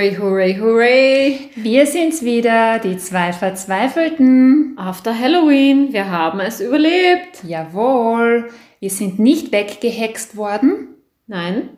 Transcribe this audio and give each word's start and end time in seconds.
Hooray, 0.00 0.16
hooray, 0.16 0.58
hooray. 0.58 1.50
Wir 1.56 1.84
sind's 1.84 2.24
wieder, 2.24 2.78
die 2.78 2.96
zwei 2.96 3.34
Verzweifelten. 3.34 4.72
After 4.78 5.14
Halloween, 5.14 5.92
wir 5.92 6.10
haben 6.10 6.40
es 6.40 6.62
überlebt. 6.62 7.44
Jawohl, 7.46 8.48
wir 8.78 8.88
sind 8.88 9.18
nicht 9.18 9.52
weggehext 9.52 10.38
worden. 10.38 10.94
Nein. 11.26 11.68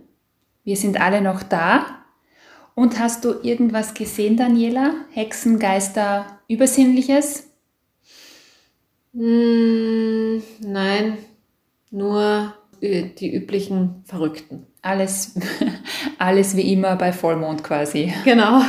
Wir 0.63 0.77
sind 0.77 1.01
alle 1.01 1.21
noch 1.21 1.43
da. 1.43 2.05
Und 2.77 3.01
hast 3.01 3.25
du 3.25 3.41
irgendwas 3.43 3.93
gesehen, 3.93 4.37
Daniela? 4.37 4.95
Hexen, 5.11 5.59
Geister, 5.59 6.39
Übersinnliches? 6.47 7.51
Mm, 9.15 10.37
nein, 10.61 11.19
nur 11.91 12.55
äh, 12.81 13.03
die 13.19 13.35
üblichen 13.35 14.05
Verrückten. 14.05 14.69
Alles, 14.83 15.35
alles 16.19 16.57
wie 16.57 16.73
immer 16.73 16.97
bei 16.97 17.13
Vollmond 17.13 17.63
quasi. 17.63 18.13
Genau. 18.25 18.63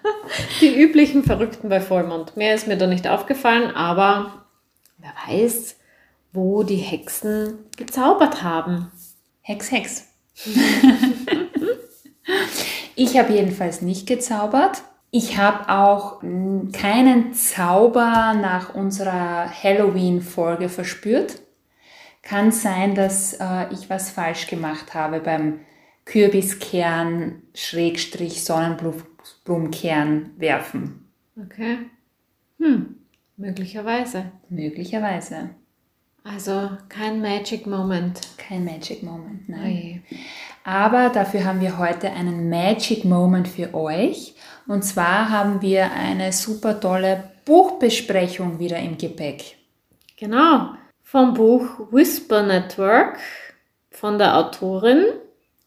Die 0.60 0.74
üblichen 0.74 1.24
Verrückten 1.24 1.68
bei 1.68 1.80
Vollmond. 1.80 2.36
Mehr 2.36 2.54
ist 2.54 2.68
mir 2.68 2.78
da 2.78 2.86
nicht 2.86 3.08
aufgefallen, 3.08 3.74
aber 3.74 4.46
wer 4.98 5.12
weiß, 5.26 5.76
wo 6.32 6.62
die 6.62 6.76
Hexen 6.76 7.58
gezaubert 7.76 8.42
haben. 8.42 8.92
Hex, 9.42 9.72
Hex. 9.72 10.06
ich 12.94 13.18
habe 13.18 13.32
jedenfalls 13.32 13.82
nicht 13.82 14.06
gezaubert. 14.06 14.82
Ich 15.10 15.38
habe 15.38 15.68
auch 15.68 16.20
keinen 16.72 17.32
Zauber 17.32 18.34
nach 18.34 18.74
unserer 18.74 19.50
Halloween-Folge 19.50 20.68
verspürt. 20.68 21.40
Kann 22.26 22.50
sein, 22.50 22.96
dass 22.96 23.34
äh, 23.34 23.72
ich 23.72 23.88
was 23.88 24.10
falsch 24.10 24.48
gemacht 24.48 24.94
habe 24.94 25.20
beim 25.20 25.60
Kürbiskern 26.04 27.42
Schrägstrich 27.54 28.42
Sonnenblumenkern 28.42 30.30
werfen. 30.36 31.08
Okay. 31.40 31.78
Hm, 32.58 32.96
möglicherweise. 33.36 34.32
Möglicherweise. 34.48 35.50
Also 36.24 36.70
kein 36.88 37.22
Magic 37.22 37.64
Moment. 37.68 38.20
Kein 38.38 38.64
Magic 38.64 39.04
Moment, 39.04 39.48
nein. 39.48 39.62
Oje. 39.62 40.02
Aber 40.64 41.10
dafür 41.10 41.44
haben 41.44 41.60
wir 41.60 41.78
heute 41.78 42.10
einen 42.10 42.50
Magic 42.50 43.04
Moment 43.04 43.46
für 43.46 43.72
euch. 43.72 44.34
Und 44.66 44.82
zwar 44.82 45.30
haben 45.30 45.62
wir 45.62 45.92
eine 45.92 46.32
super 46.32 46.80
tolle 46.80 47.30
Buchbesprechung 47.44 48.58
wieder 48.58 48.80
im 48.80 48.98
Gepäck. 48.98 49.58
Genau. 50.16 50.70
Vom 51.16 51.32
Buch 51.32 51.62
Whisper 51.92 52.42
Network 52.42 53.16
von 53.90 54.18
der 54.18 54.36
Autorin 54.36 55.02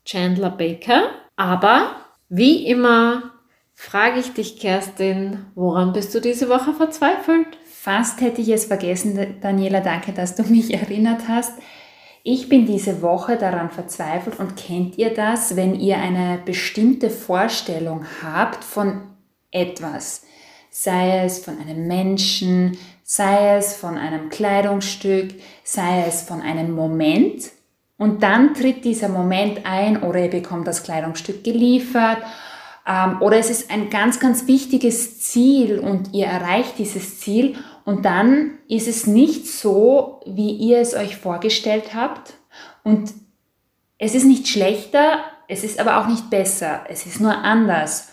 Chandler 0.05 0.51
Baker. 0.51 1.09
Aber 1.37 1.95
wie 2.29 2.67
immer 2.67 3.31
frage 3.73 4.19
ich 4.19 4.31
dich, 4.33 4.59
Kerstin, 4.59 5.47
woran 5.55 5.91
bist 5.91 6.13
du 6.13 6.21
diese 6.21 6.49
Woche 6.49 6.75
verzweifelt? 6.75 7.47
Fast 7.65 8.21
hätte 8.21 8.41
ich 8.41 8.49
es 8.49 8.65
vergessen, 8.65 9.37
Daniela, 9.41 9.79
danke, 9.79 10.13
dass 10.13 10.35
du 10.35 10.43
mich 10.43 10.71
erinnert 10.81 11.27
hast. 11.27 11.53
Ich 12.21 12.47
bin 12.47 12.67
diese 12.67 13.01
Woche 13.01 13.35
daran 13.35 13.71
verzweifelt 13.71 14.37
und 14.37 14.55
kennt 14.55 14.99
ihr 14.99 15.15
das, 15.15 15.55
wenn 15.55 15.73
ihr 15.73 15.97
eine 15.97 16.39
bestimmte 16.45 17.09
Vorstellung 17.09 18.05
habt 18.21 18.63
von 18.63 19.01
etwas, 19.49 20.27
sei 20.69 21.25
es 21.25 21.43
von 21.43 21.57
einem 21.57 21.87
Menschen, 21.87 22.77
sei 23.11 23.57
es 23.57 23.73
von 23.73 23.97
einem 23.97 24.29
Kleidungsstück, 24.29 25.33
sei 25.63 26.05
es 26.07 26.21
von 26.21 26.43
einem 26.43 26.73
Moment. 26.73 27.49
Und 27.97 28.21
dann 28.21 28.53
tritt 28.53 28.85
dieser 28.85 29.09
Moment 29.09 29.65
ein 29.65 30.03
oder 30.03 30.25
ihr 30.25 30.29
bekommt 30.29 30.67
das 30.67 30.83
Kleidungsstück 30.83 31.43
geliefert. 31.43 32.19
Ähm, 32.85 33.19
oder 33.19 33.37
es 33.37 33.49
ist 33.49 33.71
ein 33.71 33.89
ganz, 33.89 34.19
ganz 34.19 34.45
wichtiges 34.45 35.21
Ziel 35.21 35.79
und 35.79 36.13
ihr 36.13 36.27
erreicht 36.27 36.77
dieses 36.77 37.19
Ziel. 37.19 37.55
Und 37.83 38.05
dann 38.05 38.59
ist 38.67 38.87
es 38.87 39.07
nicht 39.07 39.47
so, 39.47 40.21
wie 40.27 40.51
ihr 40.51 40.77
es 40.77 40.93
euch 40.93 41.17
vorgestellt 41.17 41.95
habt. 41.95 42.33
Und 42.83 43.11
es 43.97 44.13
ist 44.13 44.25
nicht 44.25 44.47
schlechter, 44.47 45.17
es 45.47 45.63
ist 45.63 45.79
aber 45.79 45.99
auch 45.99 46.07
nicht 46.07 46.29
besser, 46.29 46.81
es 46.87 47.07
ist 47.07 47.19
nur 47.19 47.35
anders. 47.35 48.09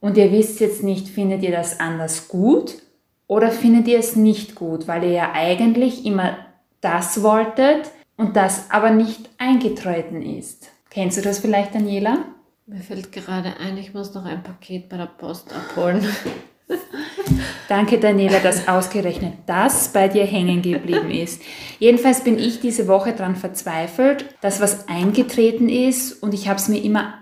Und 0.00 0.16
ihr 0.16 0.32
wisst 0.32 0.60
jetzt 0.60 0.82
nicht, 0.82 1.08
findet 1.08 1.42
ihr 1.42 1.52
das 1.52 1.80
anders 1.80 2.28
gut 2.28 2.76
oder 3.28 3.52
findet 3.52 3.86
ihr 3.86 4.00
es 4.00 4.16
nicht 4.16 4.56
gut, 4.56 4.88
weil 4.88 5.04
ihr 5.04 5.12
ja 5.12 5.32
eigentlich 5.32 6.04
immer 6.04 6.36
das 6.80 7.22
wolltet 7.22 7.90
und 8.16 8.34
das 8.34 8.70
aber 8.70 8.90
nicht 8.90 9.30
eingetreten 9.38 10.22
ist. 10.22 10.70
Kennst 10.90 11.18
du 11.18 11.22
das 11.22 11.38
vielleicht, 11.38 11.74
Daniela? 11.74 12.24
Mir 12.66 12.80
fällt 12.80 13.12
gerade 13.12 13.54
ein, 13.60 13.78
ich 13.78 13.94
muss 13.94 14.14
noch 14.14 14.24
ein 14.24 14.42
Paket 14.42 14.88
bei 14.88 14.96
der 14.96 15.06
Post 15.06 15.54
abholen. 15.54 16.04
Danke, 17.68 17.98
Daniela, 17.98 18.40
dass 18.40 18.66
ausgerechnet 18.66 19.34
das 19.46 19.88
bei 19.92 20.08
dir 20.08 20.24
hängen 20.24 20.62
geblieben 20.62 21.10
ist. 21.10 21.42
Jedenfalls 21.78 22.24
bin 22.24 22.38
ich 22.38 22.60
diese 22.60 22.88
Woche 22.88 23.12
daran 23.12 23.36
verzweifelt, 23.36 24.24
dass 24.40 24.60
was 24.60 24.88
eingetreten 24.88 25.68
ist 25.68 26.22
und 26.22 26.34
ich 26.34 26.48
habe 26.48 26.58
es 26.58 26.68
mir 26.68 26.82
immer 26.82 27.14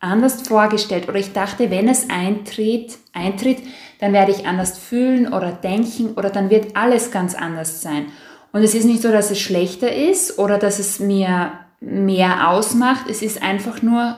anders 0.00 0.42
vorgestellt 0.42 1.08
oder 1.08 1.18
ich 1.18 1.32
dachte, 1.32 1.70
wenn 1.70 1.88
es 1.88 2.10
eintritt, 2.10 2.98
eintritt, 3.12 3.58
dann 4.00 4.12
werde 4.12 4.32
ich 4.32 4.46
anders 4.46 4.78
fühlen 4.78 5.32
oder 5.32 5.52
denken 5.52 6.14
oder 6.14 6.30
dann 6.30 6.50
wird 6.50 6.76
alles 6.76 7.10
ganz 7.10 7.34
anders 7.34 7.82
sein. 7.82 8.06
Und 8.52 8.62
es 8.62 8.74
ist 8.74 8.84
nicht 8.84 9.02
so, 9.02 9.10
dass 9.10 9.30
es 9.30 9.40
schlechter 9.40 9.92
ist 9.92 10.38
oder 10.38 10.58
dass 10.58 10.78
es 10.78 11.00
mir 11.00 11.52
mehr 11.80 12.50
ausmacht. 12.50 13.06
Es 13.08 13.22
ist 13.22 13.42
einfach 13.42 13.82
nur 13.82 14.16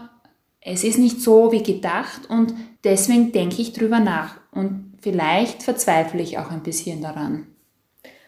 es 0.68 0.82
ist 0.82 0.98
nicht 0.98 1.22
so 1.22 1.52
wie 1.52 1.62
gedacht 1.62 2.28
und 2.28 2.52
deswegen 2.82 3.30
denke 3.30 3.62
ich 3.62 3.72
drüber 3.72 4.00
nach 4.00 4.34
und 4.50 4.94
vielleicht 5.00 5.62
verzweifle 5.62 6.20
ich 6.20 6.38
auch 6.38 6.50
ein 6.50 6.64
bisschen 6.64 7.00
daran. 7.00 7.46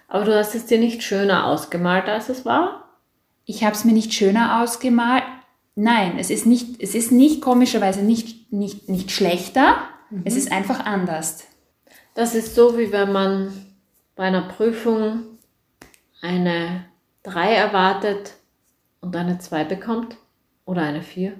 Aber 0.06 0.24
du 0.24 0.36
hast 0.36 0.54
es 0.54 0.66
dir 0.66 0.78
nicht 0.78 1.02
schöner 1.02 1.46
ausgemalt, 1.46 2.06
als 2.06 2.28
es 2.28 2.44
war? 2.44 2.94
Ich 3.44 3.64
habe 3.64 3.74
es 3.74 3.84
mir 3.84 3.92
nicht 3.92 4.14
schöner 4.14 4.62
ausgemalt. 4.62 5.24
Nein, 5.74 6.12
es 6.16 6.30
ist 6.30 6.46
nicht, 6.46 6.80
es 6.80 6.94
ist 6.94 7.10
nicht 7.10 7.42
komischerweise 7.42 8.02
nicht, 8.02 8.52
nicht, 8.52 8.88
nicht 8.88 9.10
schlechter, 9.10 9.76
mhm. 10.10 10.22
es 10.24 10.36
ist 10.36 10.52
einfach 10.52 10.84
anders. 10.84 11.44
Das 12.14 12.34
ist 12.34 12.54
so, 12.54 12.78
wie 12.78 12.92
wenn 12.92 13.12
man 13.12 13.52
bei 14.16 14.24
einer 14.24 14.42
Prüfung 14.42 15.38
eine 16.20 16.84
3 17.22 17.54
erwartet 17.54 18.34
und 19.00 19.14
eine 19.14 19.38
2 19.38 19.64
bekommt 19.64 20.16
oder 20.64 20.82
eine 20.82 21.02
4 21.02 21.34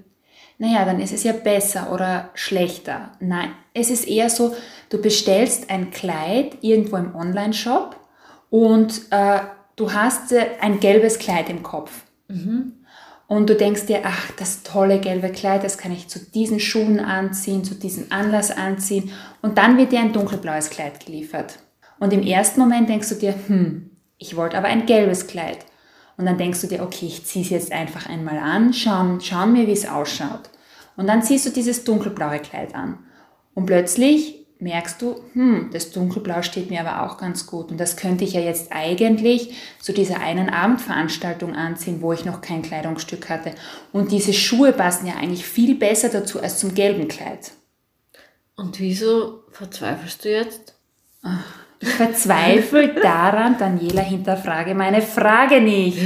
naja, 0.59 0.85
dann 0.85 1.01
ist 1.01 1.13
es 1.13 1.23
ja 1.23 1.33
besser 1.33 1.93
oder 1.93 2.31
schlechter. 2.35 3.13
Nein, 3.21 3.53
es 3.75 3.91
ist 3.91 4.09
eher 4.09 4.29
so, 4.29 4.55
du 4.91 5.01
bestellst 5.01 5.71
ein 5.71 5.91
Kleid 5.91 6.59
irgendwo 6.63 6.97
im 6.97 7.15
Online-Shop 7.15 7.97
und 8.51 9.03
äh, 9.11 9.39
du 9.77 9.93
hast 9.93 10.33
äh, 10.33 10.47
ein 10.61 10.81
gelbes 10.81 11.21
Kleid 11.21 11.49
im 11.49 11.63
Kopf. 11.63 12.03
Mhm. 12.27 12.78
Und 13.29 13.51
du 13.51 13.55
denkst 13.55 13.85
dir, 13.85 14.01
ach, 14.05 14.31
das 14.39 14.63
tolle 14.63 15.01
gelbe 15.01 15.29
Kleid, 15.29 15.63
das 15.63 15.77
kann 15.77 15.93
ich 15.93 16.09
zu 16.09 16.19
diesen 16.19 16.59
Schuhen 16.59 16.99
anziehen, 16.99 17.63
zu 17.63 17.75
diesem 17.75 18.11
Anlass 18.11 18.51
anziehen. 18.51 19.13
Und 19.43 19.59
dann 19.59 19.77
wird 19.77 19.93
dir 19.93 20.01
ein 20.01 20.15
dunkelblaues 20.15 20.71
Kleid 20.71 21.05
geliefert. 21.05 21.59
Und 22.01 22.15
im 22.15 22.23
ersten 22.23 22.59
Moment 22.59 22.89
denkst 22.89 23.11
du 23.11 23.15
dir, 23.17 23.35
hm, 23.47 23.91
ich 24.17 24.35
wollte 24.35 24.57
aber 24.57 24.69
ein 24.69 24.87
gelbes 24.87 25.27
Kleid. 25.27 25.59
Und 26.17 26.25
dann 26.25 26.39
denkst 26.39 26.63
du 26.63 26.69
dir, 26.69 26.83
okay, 26.83 27.07
ich 27.07 27.27
ziehe 27.27 27.45
es 27.45 27.51
jetzt 27.51 27.71
einfach 27.71 28.09
einmal 28.09 28.39
an, 28.39 28.73
schauen, 28.73 29.21
schauen 29.21 29.55
wir, 29.55 29.67
wie 29.67 29.73
es 29.73 29.87
ausschaut. 29.87 30.49
Und 30.97 31.07
dann 31.07 31.23
ziehst 31.23 31.47
du 31.47 31.51
dieses 31.51 31.85
dunkelblaue 31.85 32.39
Kleid 32.39 32.75
an. 32.75 32.99
Und 33.53 33.67
plötzlich 33.67 34.38
merkst 34.61 35.01
du, 35.01 35.17
hm, 35.35 35.71
das 35.73 35.93
dunkelblau 35.93 36.43
steht 36.43 36.71
mir 36.71 36.81
aber 36.81 37.07
auch 37.07 37.17
ganz 37.17 37.47
gut. 37.47 37.71
Und 37.71 37.79
das 37.79 37.97
könnte 37.97 38.25
ich 38.25 38.33
ja 38.33 38.41
jetzt 38.41 38.73
eigentlich 38.73 39.55
zu 39.81 39.93
dieser 39.93 40.21
einen 40.21 40.49
Abendveranstaltung 40.49 41.55
anziehen, 41.55 42.01
wo 42.01 42.13
ich 42.13 42.25
noch 42.25 42.41
kein 42.41 42.63
Kleidungsstück 42.63 43.29
hatte. 43.29 43.53
Und 43.93 44.11
diese 44.11 44.33
Schuhe 44.33 44.73
passen 44.73 45.07
ja 45.07 45.15
eigentlich 45.15 45.47
viel 45.47 45.77
besser 45.77 46.09
dazu 46.09 46.41
als 46.41 46.59
zum 46.59 46.75
gelben 46.75 47.09
Kleid. 47.09 47.53
Und 48.57 48.81
wieso 48.81 49.45
verzweifelst 49.53 50.25
du 50.25 50.33
jetzt? 50.33 50.75
Ich 51.81 51.89
verzweifle 51.91 52.95
daran, 53.03 53.57
Daniela, 53.59 54.03
hinterfrage 54.03 54.75
meine 54.75 55.03
Frage 55.03 55.61
nicht. 55.61 55.99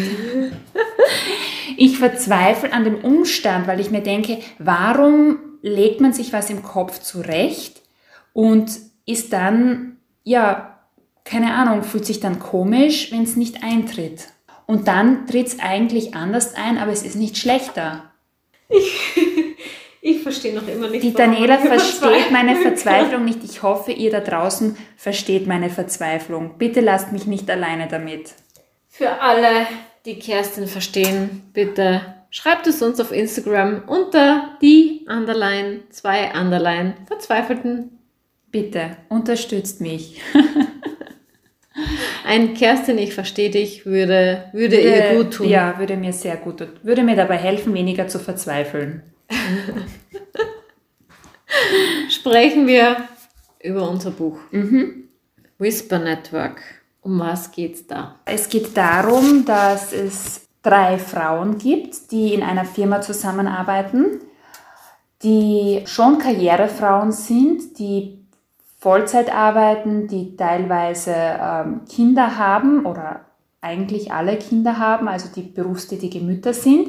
Ich 1.79 1.99
verzweifle 1.99 2.73
an 2.73 2.85
dem 2.85 2.97
Umstand, 2.97 3.67
weil 3.67 3.81
ich 3.81 3.91
mir 3.91 4.03
denke, 4.03 4.39
warum 4.59 5.39
legt 5.63 6.03
man 6.03 6.13
sich 6.13 6.35
was 6.35 6.51
im 6.51 6.63
Kopf 6.63 7.01
zurecht 7.01 7.82
und 8.33 8.71
ist 9.07 9.33
dann, 9.33 9.99
ja, 10.25 10.79
keine 11.25 11.55
Ahnung, 11.55 11.83
fühlt 11.83 12.07
sich 12.07 12.21
dann 12.21 12.39
komisch, 12.39 13.13
wenn 13.13 13.23
es 13.23 13.37
nicht 13.37 13.63
eintritt. 13.63 14.29
Und 14.67 14.89
dann 14.89 15.27
tritt 15.27 15.49
es 15.49 15.59
eigentlich 15.61 16.15
anders 16.15 16.55
ein, 16.55 16.79
aber 16.79 16.93
es 16.93 17.03
ist 17.03 17.17
nicht 17.17 17.37
schlechter. 17.37 18.13
Ich, 18.69 18.93
ich 20.01 20.23
verstehe 20.23 20.55
noch 20.55 20.67
immer 20.67 20.89
nicht. 20.89 21.03
Die 21.03 21.13
Daniela 21.13 21.59
versteht 21.59 22.31
meine 22.31 22.57
Verzweiflung 22.57 23.25
nicht. 23.25 23.45
Ich 23.45 23.63
hoffe, 23.63 23.93
ihr 23.93 24.11
da 24.11 24.21
draußen 24.21 24.77
versteht 24.97 25.47
meine 25.47 25.71
Verzweiflung. 25.71 26.59
Bitte 26.59 26.81
lasst 26.81 27.13
mich 27.13 27.27
nicht 27.27 27.51
alleine 27.51 27.89
damit. 27.89 28.35
Für 28.89 29.21
alle, 29.21 29.67
die 30.05 30.19
Kerstin 30.19 30.67
verstehen, 30.67 31.51
bitte 31.53 32.03
schreibt 32.31 32.67
es 32.67 32.83
uns 32.83 32.99
auf 32.99 33.13
Instagram 33.13 33.83
unter 33.87 34.57
die 34.61 35.07
Underline, 35.09 35.83
zwei 35.91 36.33
Underline, 36.35 36.95
Verzweifelten. 37.07 38.02
Bitte, 38.53 38.99
unterstützt 39.09 39.81
mich. 39.81 40.21
Ein 42.25 42.53
Kerstin, 42.53 42.99
ich 42.99 43.15
verstehe 43.15 43.51
dich, 43.51 43.87
würde, 43.87 44.45
würde, 44.53 44.79
ihr 44.79 45.17
gut 45.17 45.33
tun. 45.33 45.49
Ja, 45.49 45.79
würde 45.79 45.97
mir 45.97 46.13
sehr 46.13 46.37
gut 46.37 46.59
tun. 46.59 46.69
Würde 46.83 47.03
mir 47.03 47.17
dabei 47.17 47.39
helfen, 47.39 47.73
weniger 47.73 48.09
zu 48.09 48.19
verzweifeln. 48.19 49.03
Sprechen 52.11 52.67
wir 52.67 53.09
über 53.63 53.89
unser 53.89 54.11
Buch. 54.11 54.39
Whisper 55.59 55.99
Network. 55.99 56.61
Um 57.01 57.19
was 57.19 57.51
geht's 57.51 57.87
da? 57.87 58.17
Es 58.27 58.49
geht 58.49 58.77
darum, 58.77 59.47
dass 59.47 59.93
es 59.93 60.47
drei 60.63 60.99
Frauen 60.99 61.57
gibt, 61.57 62.13
die 62.13 62.35
in 62.35 62.43
einer 62.43 62.67
Firma 62.67 63.01
zusammenarbeiten, 63.01 64.21
die 65.23 65.83
schon 65.87 66.19
Karrierefrauen 66.19 67.13
sind, 67.13 67.79
die 67.79 68.22
Vollzeit 68.83 69.33
arbeiten, 69.33 70.09
die 70.09 70.35
teilweise 70.37 71.15
ähm, 71.15 71.83
Kinder 71.89 72.37
haben 72.37 72.85
oder 72.85 73.21
eigentlich 73.61 74.13
alle 74.13 74.37
Kinder 74.37 74.77
haben, 74.81 75.07
also 75.07 75.29
die 75.33 75.43
berufstätige 75.43 76.19
Mütter 76.19 76.53
sind 76.53 76.89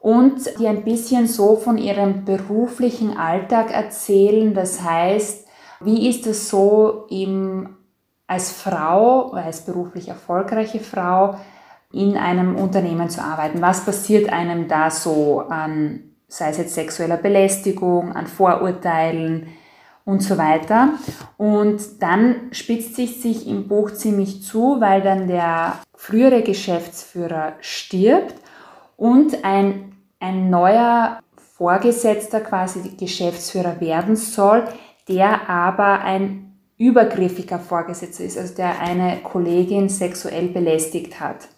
und 0.00 0.60
die 0.60 0.68
ein 0.68 0.84
bisschen 0.84 1.26
so 1.26 1.56
von 1.56 1.78
ihrem 1.78 2.26
beruflichen 2.26 3.16
Alltag 3.16 3.72
erzählen. 3.72 4.52
Das 4.52 4.82
heißt, 4.82 5.46
wie 5.80 6.10
ist 6.10 6.26
es 6.26 6.50
so 6.50 7.06
im, 7.08 7.70
als 8.26 8.52
Frau, 8.52 9.30
als 9.30 9.64
beruflich 9.64 10.08
erfolgreiche 10.08 10.80
Frau 10.80 11.36
in 11.90 12.18
einem 12.18 12.54
Unternehmen 12.54 13.08
zu 13.08 13.22
arbeiten? 13.22 13.62
Was 13.62 13.86
passiert 13.86 14.30
einem 14.30 14.68
da 14.68 14.90
so 14.90 15.40
an, 15.48 16.00
sei 16.28 16.50
es 16.50 16.58
jetzt 16.58 16.74
sexueller 16.74 17.16
Belästigung, 17.16 18.12
an 18.12 18.26
Vorurteilen? 18.26 19.46
Und 20.04 20.22
so 20.22 20.36
weiter. 20.38 20.90
Und 21.36 21.80
dann 22.00 22.52
spitzt 22.52 22.96
sich 22.96 23.20
sich 23.20 23.46
im 23.46 23.68
Buch 23.68 23.92
ziemlich 23.92 24.42
zu, 24.42 24.80
weil 24.80 25.02
dann 25.02 25.28
der 25.28 25.78
frühere 25.94 26.42
Geschäftsführer 26.42 27.54
stirbt 27.60 28.34
und 28.96 29.44
ein, 29.44 29.92
ein 30.20 30.50
neuer 30.50 31.20
Vorgesetzter 31.56 32.40
quasi 32.40 32.96
Geschäftsführer 32.98 33.80
werden 33.80 34.16
soll, 34.16 34.64
der 35.08 35.48
aber 35.48 36.00
ein 36.00 36.44
übergriffiger 36.76 37.58
Vorgesetzter 37.58 38.24
ist, 38.24 38.36
also 38.36 38.54
der 38.54 38.80
eine 38.80 39.18
Kollegin 39.22 39.88
sexuell 39.88 40.48
belästigt 40.48 41.20
hat. 41.20 41.48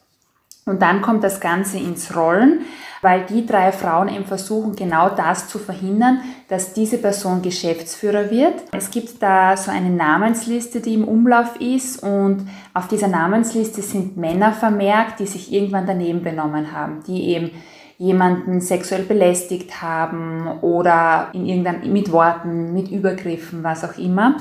Und 0.67 0.83
dann 0.83 1.01
kommt 1.01 1.25
das 1.25 1.41
Ganze 1.41 1.79
ins 1.79 2.15
Rollen, 2.15 2.63
weil 3.07 3.25
die 3.25 3.47
drei 3.47 3.71
Frauen 3.71 4.09
eben 4.09 4.25
versuchen, 4.25 4.75
genau 4.75 5.09
das 5.09 5.47
zu 5.47 5.61
verhindern, 5.61 6.23
dass 6.49 6.73
diese 6.73 6.99
Person 6.99 7.41
Geschäftsführer 7.41 8.33
wird. 8.33 8.55
Es 8.73 8.91
gibt 8.91 9.23
da 9.23 9.57
so 9.57 9.71
eine 9.71 9.91
Namensliste, 9.91 10.81
die 10.81 10.95
im 10.95 11.07
Umlauf 11.07 11.61
ist 11.61 12.03
und 12.03 12.49
auf 12.75 12.89
dieser 12.89 13.07
Namensliste 13.07 13.81
sind 13.81 14.17
Männer 14.17 14.51
vermerkt, 14.51 15.21
die 15.21 15.27
sich 15.27 15.53
irgendwann 15.53 15.87
daneben 15.87 16.25
benommen 16.25 16.73
haben, 16.73 17.05
die 17.07 17.29
eben 17.29 17.53
jemanden 17.97 18.61
sexuell 18.61 19.05
belästigt 19.05 19.81
haben 19.81 20.59
oder 20.63 21.29
in 21.33 21.47
irgendein, 21.47 21.93
mit 21.93 22.11
Worten, 22.11 22.75
mit 22.75 22.91
Übergriffen, 22.91 23.63
was 23.63 23.85
auch 23.85 23.97
immer. 23.99 24.39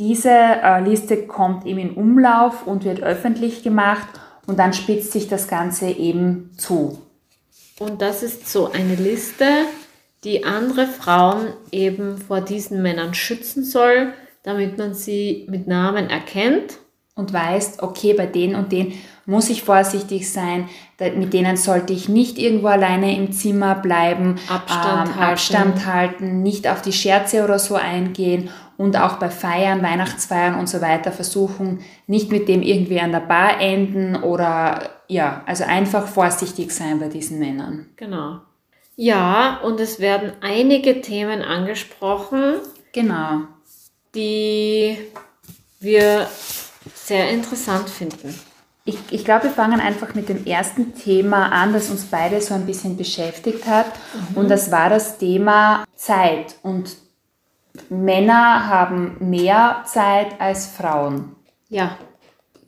Diese 0.00 0.30
äh, 0.30 0.82
Liste 0.82 1.28
kommt 1.28 1.64
eben 1.66 1.78
in 1.78 1.94
Umlauf 1.94 2.66
und 2.66 2.84
wird 2.84 3.00
öffentlich 3.00 3.62
gemacht 3.62 4.08
und 4.48 4.58
dann 4.58 4.72
spitzt 4.72 5.12
sich 5.12 5.28
das 5.28 5.46
Ganze 5.46 5.86
eben 5.86 6.50
zu. 6.56 7.05
Und 7.78 8.00
das 8.00 8.22
ist 8.22 8.48
so 8.48 8.70
eine 8.72 8.94
Liste, 8.94 9.46
die 10.24 10.44
andere 10.44 10.86
Frauen 10.86 11.48
eben 11.70 12.18
vor 12.18 12.40
diesen 12.40 12.82
Männern 12.82 13.14
schützen 13.14 13.64
soll, 13.64 14.12
damit 14.42 14.78
man 14.78 14.94
sie 14.94 15.46
mit 15.48 15.66
Namen 15.66 16.08
erkennt. 16.10 16.78
Und 17.18 17.32
weiß, 17.32 17.78
okay, 17.80 18.12
bei 18.12 18.26
denen 18.26 18.54
und 18.56 18.72
denen 18.72 18.92
muss 19.24 19.48
ich 19.48 19.62
vorsichtig 19.62 20.30
sein, 20.30 20.68
mit 20.98 21.32
denen 21.32 21.56
sollte 21.56 21.94
ich 21.94 22.10
nicht 22.10 22.36
irgendwo 22.36 22.66
alleine 22.66 23.16
im 23.16 23.32
Zimmer 23.32 23.74
bleiben, 23.74 24.36
Abstand, 24.50 25.08
ähm, 25.08 25.16
halten. 25.16 25.32
Abstand 25.32 25.86
halten, 25.86 26.42
nicht 26.42 26.68
auf 26.68 26.82
die 26.82 26.92
Scherze 26.92 27.42
oder 27.42 27.58
so 27.58 27.74
eingehen 27.74 28.50
und 28.76 28.96
auch 28.96 29.16
bei 29.16 29.30
Feiern, 29.30 29.82
Weihnachtsfeiern 29.82 30.58
und 30.58 30.68
so 30.68 30.80
weiter 30.80 31.12
versuchen, 31.12 31.80
nicht 32.06 32.30
mit 32.30 32.48
dem 32.48 32.62
irgendwie 32.62 33.00
an 33.00 33.12
der 33.12 33.20
Bar 33.20 33.60
enden 33.60 34.16
oder 34.16 34.90
ja, 35.08 35.42
also 35.46 35.64
einfach 35.64 36.06
vorsichtig 36.06 36.72
sein 36.72 36.98
bei 36.98 37.08
diesen 37.08 37.38
Männern. 37.38 37.86
Genau. 37.96 38.40
Ja, 38.96 39.60
und 39.62 39.78
es 39.80 40.00
werden 40.00 40.32
einige 40.40 41.00
Themen 41.02 41.42
angesprochen, 41.42 42.54
Genau. 42.92 43.42
die 44.14 44.96
wir 45.80 46.26
sehr 46.94 47.30
interessant 47.30 47.90
finden. 47.90 48.34
Ich, 48.86 48.96
ich 49.10 49.24
glaube, 49.24 49.44
wir 49.44 49.50
fangen 49.50 49.80
einfach 49.80 50.14
mit 50.14 50.28
dem 50.28 50.46
ersten 50.46 50.94
Thema 50.94 51.50
an, 51.50 51.72
das 51.72 51.90
uns 51.90 52.04
beide 52.04 52.40
so 52.40 52.54
ein 52.54 52.66
bisschen 52.66 52.96
beschäftigt 52.96 53.66
hat. 53.66 53.86
Und 54.34 54.48
das 54.48 54.70
war 54.70 54.88
das 54.88 55.18
Thema 55.18 55.84
Zeit. 55.96 56.54
Und 56.62 56.96
Männer 57.90 58.68
haben 58.68 59.16
mehr 59.20 59.82
Zeit 59.86 60.40
als 60.40 60.66
Frauen. 60.66 61.36
Ja, 61.68 61.96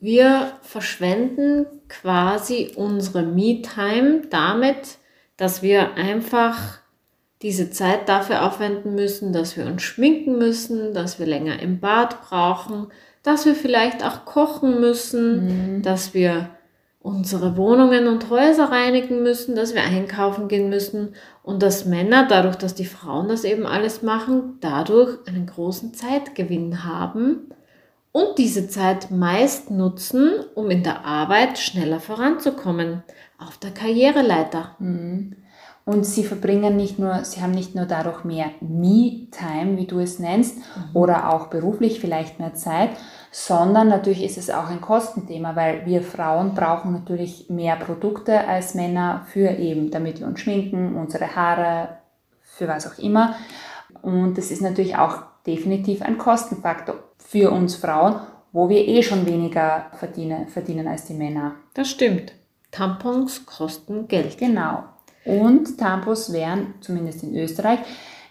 wir 0.01 0.53
verschwenden 0.61 1.65
quasi 1.87 2.71
unsere 2.75 3.23
Me-Time 3.23 4.21
damit, 4.29 4.97
dass 5.37 5.61
wir 5.61 5.95
einfach 5.95 6.79
diese 7.41 7.69
Zeit 7.71 8.09
dafür 8.09 8.45
aufwenden 8.45 8.95
müssen, 8.95 9.31
dass 9.31 9.55
wir 9.55 9.65
uns 9.65 9.81
schminken 9.81 10.37
müssen, 10.37 10.93
dass 10.93 11.19
wir 11.19 11.25
länger 11.25 11.61
im 11.61 11.79
Bad 11.79 12.21
brauchen, 12.21 12.87
dass 13.23 13.45
wir 13.45 13.55
vielleicht 13.55 14.03
auch 14.05 14.25
kochen 14.25 14.79
müssen, 14.79 15.81
dass 15.81 16.13
wir 16.13 16.49
unsere 16.99 17.55
Wohnungen 17.55 18.07
und 18.07 18.29
Häuser 18.29 18.71
reinigen 18.71 19.23
müssen, 19.23 19.55
dass 19.55 19.73
wir 19.73 19.83
einkaufen 19.83 20.47
gehen 20.49 20.69
müssen 20.69 21.15
und 21.49 21.63
dass 21.63 21.85
Männer, 21.85 22.27
dadurch, 22.27 22.57
dass 22.57 22.75
die 22.75 22.85
Frauen 22.85 23.27
das 23.27 23.43
eben 23.43 23.65
alles 23.65 24.03
machen, 24.03 24.59
dadurch 24.61 25.17
einen 25.27 25.47
großen 25.47 25.95
Zeitgewinn 25.95 26.83
haben 26.83 27.49
und 28.11 28.37
diese 28.37 28.67
Zeit 28.67 29.09
meist 29.09 29.71
nutzen, 29.71 30.29
um 30.53 30.69
in 30.69 30.83
der 30.83 31.05
Arbeit 31.05 31.57
schneller 31.57 31.99
voranzukommen, 31.99 33.01
auf 33.39 33.57
der 33.57 33.71
Karriereleiter. 33.71 34.75
Und 35.89 36.05
sie 36.05 36.23
verbringen 36.23 36.75
nicht 36.75 36.99
nur, 36.99 37.25
sie 37.25 37.41
haben 37.41 37.49
nicht 37.49 37.73
nur 37.73 37.85
dadurch 37.85 38.23
mehr 38.23 38.51
Me-Time, 38.61 39.75
wie 39.75 39.87
du 39.87 39.97
es 39.97 40.19
nennst, 40.19 40.59
oder 40.93 41.33
auch 41.33 41.47
beruflich 41.47 41.99
vielleicht 41.99 42.39
mehr 42.39 42.53
Zeit, 42.53 42.91
sondern 43.31 43.87
natürlich 43.87 44.23
ist 44.23 44.37
es 44.37 44.51
auch 44.51 44.69
ein 44.69 44.81
Kostenthema, 44.81 45.55
weil 45.55 45.87
wir 45.87 46.03
Frauen 46.03 46.53
brauchen 46.53 46.91
natürlich 46.91 47.49
mehr 47.49 47.75
Produkte 47.75 48.47
als 48.47 48.75
Männer 48.75 49.25
für 49.31 49.49
eben, 49.49 49.89
damit 49.89 50.19
wir 50.19 50.27
uns 50.27 50.41
schminken, 50.41 50.95
unsere 50.95 51.35
Haare, 51.35 51.97
für 52.43 52.67
was 52.67 52.85
auch 52.85 52.99
immer. 52.99 53.33
Und 54.03 54.37
das 54.37 54.51
ist 54.51 54.61
natürlich 54.61 54.95
auch 54.95 55.23
definitiv 55.47 56.03
ein 56.03 56.19
Kostenfaktor 56.19 56.97
für 57.17 57.49
uns 57.49 57.75
Frauen, 57.75 58.19
wo 58.51 58.69
wir 58.69 58.87
eh 58.87 59.01
schon 59.01 59.25
weniger 59.25 59.87
verdienen, 59.93 60.49
verdienen 60.49 60.87
als 60.87 61.05
die 61.05 61.15
Männer. 61.15 61.55
Das 61.73 61.89
stimmt. 61.89 62.33
Tampons 62.69 63.47
kosten 63.47 64.07
Geld. 64.07 64.37
Genau. 64.37 64.83
Und 65.25 65.77
Tampons 65.77 66.31
werden, 66.33 66.75
zumindest 66.81 67.23
in 67.23 67.35
Österreich, 67.35 67.79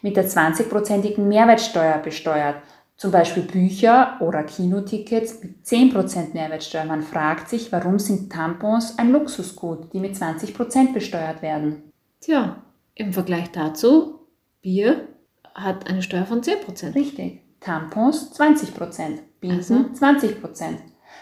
mit 0.03 0.17
der 0.17 0.29
20-prozentigen 0.29 1.23
Mehrwertsteuer 1.23 1.99
besteuert. 1.99 2.57
Zum 2.97 3.13
Beispiel 3.13 3.45
Bücher 3.45 4.17
oder 4.21 4.43
Kinotickets 4.43 5.41
mit 5.43 5.65
10% 5.65 6.35
Mehrwertsteuer. 6.35 6.85
Man 6.85 7.03
fragt 7.03 7.49
sich, 7.49 7.71
warum 7.71 7.99
sind 7.99 8.33
Tampons 8.33 8.99
ein 8.99 9.13
Luxusgut, 9.13 9.93
die 9.93 10.01
mit 10.01 10.17
20% 10.17 10.93
besteuert 10.93 11.41
werden? 11.43 11.93
Tja, 12.21 12.63
im 12.95 13.13
Vergleich 13.13 13.53
dazu, 13.53 14.27
Bier 14.63 15.07
hat 15.55 15.89
eine 15.89 16.03
Steuer 16.03 16.27
von 16.27 16.43
10%. 16.43 16.97
Richtig. 16.97 17.43
Tampons 17.61 18.33
20%, 18.39 19.19
Binden 19.41 19.95
20%, 19.95 20.77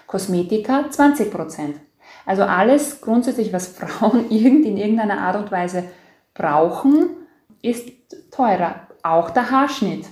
Kosmetika 0.07 0.87
20%. 0.91 1.75
Also 2.27 2.43
alles 2.43 3.01
grundsätzlich, 3.01 3.53
was 3.53 3.69
Frauen 3.69 4.31
irgend 4.31 4.67
in 4.67 4.77
irgendeiner 4.77 5.21
Art 5.21 5.37
und 5.37 5.51
Weise 5.51 5.85
brauchen, 6.35 7.09
ist 7.63 7.89
teurer. 8.31 8.87
Auch 9.03 9.31
der 9.31 9.51
Haarschnitt. 9.51 10.07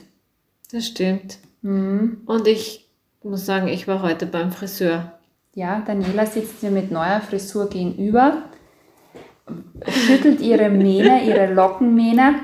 Das 0.72 0.86
stimmt. 0.86 1.38
Und 1.62 2.46
ich 2.46 2.88
muss 3.22 3.46
sagen, 3.46 3.68
ich 3.68 3.88
war 3.88 4.02
heute 4.02 4.26
beim 4.26 4.52
Friseur. 4.52 5.12
Ja, 5.54 5.82
Daniela 5.86 6.26
sitzt 6.26 6.62
mir 6.62 6.70
mit 6.70 6.90
neuer 6.90 7.20
Frisur 7.20 7.68
gegenüber, 7.68 8.42
schüttelt 9.88 10.40
ihre 10.40 10.68
Mähne, 10.68 11.24
ihre 11.26 11.52
Lockenmähne, 11.52 12.40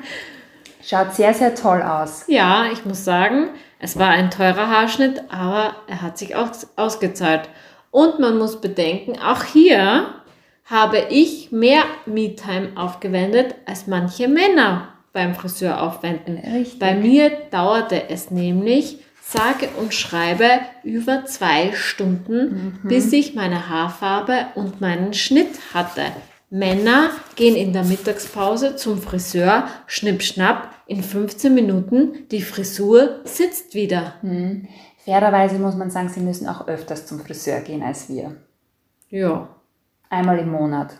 schaut 0.82 1.14
sehr, 1.14 1.34
sehr 1.34 1.54
toll 1.54 1.82
aus. 1.82 2.24
Ja, 2.28 2.66
ich 2.72 2.84
muss 2.84 3.04
sagen, 3.04 3.48
es 3.78 3.98
war 3.98 4.08
ein 4.08 4.30
teurer 4.30 4.68
Haarschnitt, 4.68 5.24
aber 5.28 5.74
er 5.86 6.02
hat 6.02 6.18
sich 6.18 6.36
aus 6.36 6.68
ausgezahlt. 6.76 7.48
Und 7.90 8.18
man 8.18 8.38
muss 8.38 8.60
bedenken, 8.60 9.18
auch 9.18 9.44
hier 9.44 10.14
habe 10.64 11.06
ich 11.10 11.50
mehr 11.50 11.82
Me-Time 12.06 12.70
aufgewendet 12.76 13.56
als 13.66 13.86
manche 13.86 14.28
Männer. 14.28 14.88
beim 15.12 15.34
Friseur 15.34 15.82
aufwenden. 15.82 16.38
Richtig. 16.38 16.78
Bei 16.78 16.94
mir 16.94 17.32
dauerte 17.50 18.08
es 18.10 18.30
nämlich 18.30 18.98
sage 19.20 19.68
und 19.78 19.92
schreibe 19.92 20.48
über 20.84 21.24
zwei 21.24 21.72
Stunden, 21.72 22.78
bis 22.84 23.12
ich 23.12 23.34
meine 23.34 23.68
Haarfarbe 23.68 24.46
und 24.54 24.80
meinen 24.80 25.12
Schnitt 25.12 25.74
hatte. 25.74 26.02
Männer 26.48 27.10
gehen 27.36 27.54
in 27.54 27.72
der 27.72 27.84
Mittagspause 27.84 28.74
zum 28.74 29.00
Friseur, 29.00 29.68
schnipp, 29.86 30.22
schnapp, 30.22 30.74
in 30.86 31.02
15 31.04 31.54
Minuten, 31.54 32.26
die 32.32 32.42
Frisur 32.42 33.20
sitzt 33.24 33.74
wieder. 33.74 34.14
Fairerweise 35.10 35.58
muss 35.58 35.74
man 35.74 35.90
sagen, 35.90 36.08
sie 36.08 36.20
müssen 36.20 36.46
auch 36.46 36.68
öfters 36.68 37.04
zum 37.04 37.18
Friseur 37.18 37.60
gehen 37.62 37.82
als 37.82 38.08
wir. 38.08 38.36
Ja, 39.08 39.48
Einmal 40.08 40.38
im 40.38 40.50
Monat. 40.52 40.94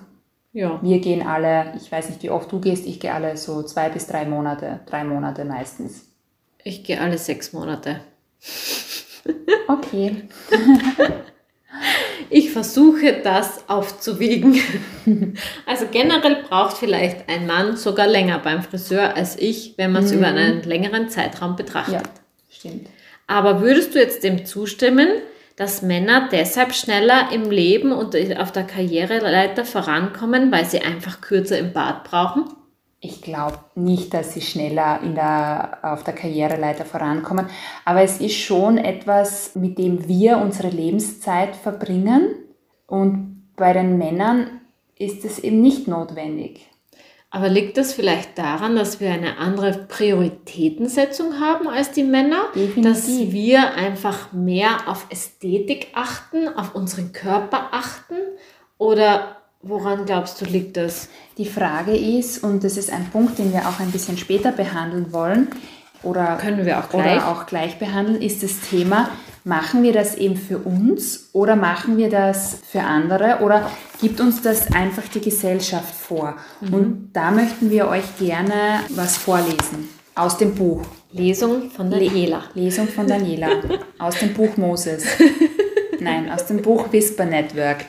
ja. 0.53 0.81
Wir 0.83 0.99
gehen 0.99 1.25
alle, 1.25 1.73
ich 1.77 1.91
weiß 1.93 2.09
nicht, 2.09 2.23
wie 2.25 2.31
oft 2.31 2.51
du 2.51 2.61
gehst, 2.61 2.87
ich 2.87 2.99
gehe 2.99 3.13
alle 3.15 3.37
so 3.37 3.63
zwei 3.63 3.89
bis 3.89 4.09
drei 4.09 4.25
Monate, 4.25 4.81
drei 4.87 5.05
Monate 5.05 5.45
meistens. 5.45 6.07
Ich 6.65 6.83
gehe 6.83 7.01
alle 7.01 7.19
sechs 7.19 7.53
Monate. 7.53 8.01
Okay. 9.69 10.29
Ich 12.33 12.53
versuche 12.53 13.23
das 13.25 13.69
aufzuwiegen. 13.69 14.61
Also 15.67 15.87
generell 15.91 16.45
braucht 16.45 16.77
vielleicht 16.77 17.29
ein 17.29 17.47
Mann 17.47 17.77
sogar 17.77 18.07
länger 18.07 18.39
beim 18.39 18.63
Friseur 18.63 19.17
als 19.17 19.37
ich, 19.37 19.75
wenn 19.79 19.91
man 19.91 20.05
es 20.05 20.13
über 20.13 20.27
einen 20.29 20.63
längeren 20.63 21.09
Zeitraum 21.09 21.57
betrachtet. 21.57 21.95
Ja, 21.95 22.03
stimmt. 22.49 22.89
Aber 23.31 23.61
würdest 23.61 23.95
du 23.95 24.01
jetzt 24.01 24.25
dem 24.25 24.45
zustimmen, 24.45 25.09
dass 25.55 25.83
Männer 25.83 26.29
deshalb 26.33 26.75
schneller 26.75 27.31
im 27.33 27.49
Leben 27.49 27.93
und 27.93 28.17
auf 28.37 28.51
der 28.51 28.65
Karriereleiter 28.65 29.65
vorankommen, 29.65 30.51
weil 30.51 30.65
sie 30.65 30.81
einfach 30.81 31.21
kürzer 31.21 31.57
im 31.57 31.73
Bad 31.73 32.03
brauchen? 32.03 32.47
Ich 32.99 33.23
glaube 33.23 33.61
nicht, 33.77 34.13
dass 34.15 34.35
sie 34.35 34.41
schneller 34.41 34.99
der, 35.05 35.79
auf 35.83 36.03
der 36.03 36.15
Karriereleiter 36.15 36.85
vorankommen, 36.85 37.47
aber 37.85 38.03
es 38.03 38.21
ist 38.21 38.35
schon 38.35 38.79
etwas, 38.79 39.55
mit 39.55 39.79
dem 39.79 40.09
wir 40.09 40.39
unsere 40.39 40.69
Lebenszeit 40.69 41.55
verbringen 41.55 42.35
und 42.89 43.47
bei 43.55 43.73
den 43.73 43.97
Männern 43.97 44.61
ist 44.99 45.25
es 45.25 45.39
eben 45.39 45.63
nicht 45.63 45.87
notwendig. 45.87 46.70
Aber 47.33 47.49
liegt 47.49 47.77
das 47.77 47.93
vielleicht 47.93 48.37
daran, 48.39 48.75
dass 48.75 48.99
wir 48.99 49.13
eine 49.13 49.39
andere 49.39 49.87
Prioritätensetzung 49.89 51.39
haben 51.41 51.69
als 51.69 51.93
die 51.93 52.03
Männer? 52.03 52.47
Definitiv. 52.57 52.83
Dass 52.83 53.09
wir 53.09 53.75
einfach 53.75 54.33
mehr 54.33 54.89
auf 54.89 55.07
Ästhetik 55.11 55.89
achten, 55.95 56.49
auf 56.49 56.75
unseren 56.75 57.13
Körper 57.13 57.69
achten? 57.71 58.17
Oder 58.79 59.37
woran 59.63 60.07
glaubst 60.07 60.41
du, 60.41 60.45
liegt 60.45 60.77
das? 60.77 61.09
Die 61.39 61.47
Frage 61.47 61.97
ist, 61.97 62.43
und 62.43 62.65
das 62.65 62.77
ist 62.77 62.93
ein 62.93 63.09
Punkt, 63.11 63.39
den 63.39 63.53
wir 63.53 63.69
auch 63.69 63.79
ein 63.79 63.93
bisschen 63.93 64.19
später 64.19 64.51
behandeln 64.51 65.13
wollen, 65.13 65.49
oder 66.03 66.37
Können 66.41 66.65
wir 66.65 66.79
auch 66.79 66.89
gleich. 66.89 67.19
oder 67.19 67.29
auch 67.29 67.47
gleich 67.47 67.79
behandeln, 67.79 68.23
ist 68.23 68.43
das 68.43 68.61
Thema, 68.61 69.11
machen 69.45 69.83
wir 69.83 69.93
das 69.93 70.17
eben 70.17 70.37
für 70.37 70.59
uns 70.59 71.31
oder 71.33 71.57
machen 71.57 71.97
wir 71.97 72.11
das 72.11 72.59
für 72.71 72.83
andere 72.83 73.39
oder 73.43 73.71
gibt 74.01 74.21
uns 74.21 74.43
das 74.43 74.73
einfach 74.73 75.09
die 75.09 75.21
Gesellschaft 75.21 75.95
vor? 75.95 76.37
Und 76.61 77.11
da 77.13 77.31
möchten 77.31 77.71
wir 77.71 77.89
euch 77.89 78.19
gerne 78.19 78.81
was 78.91 79.17
vorlesen 79.17 79.89
aus 80.15 80.37
dem 80.37 80.55
Buch. 80.55 80.83
Lesung 81.13 81.71
von 81.71 81.91
Daniela. 81.91 82.45
Lesung 82.55 82.87
von 82.87 83.07
Daniela 83.07 83.49
aus 83.99 84.19
dem 84.19 84.33
Buch 84.33 84.57
Moses. 84.57 85.05
Nein, 85.99 86.31
aus 86.31 86.47
dem 86.47 86.63
Buch 86.63 86.93
Whisper 86.93 87.25
Network. 87.25 87.85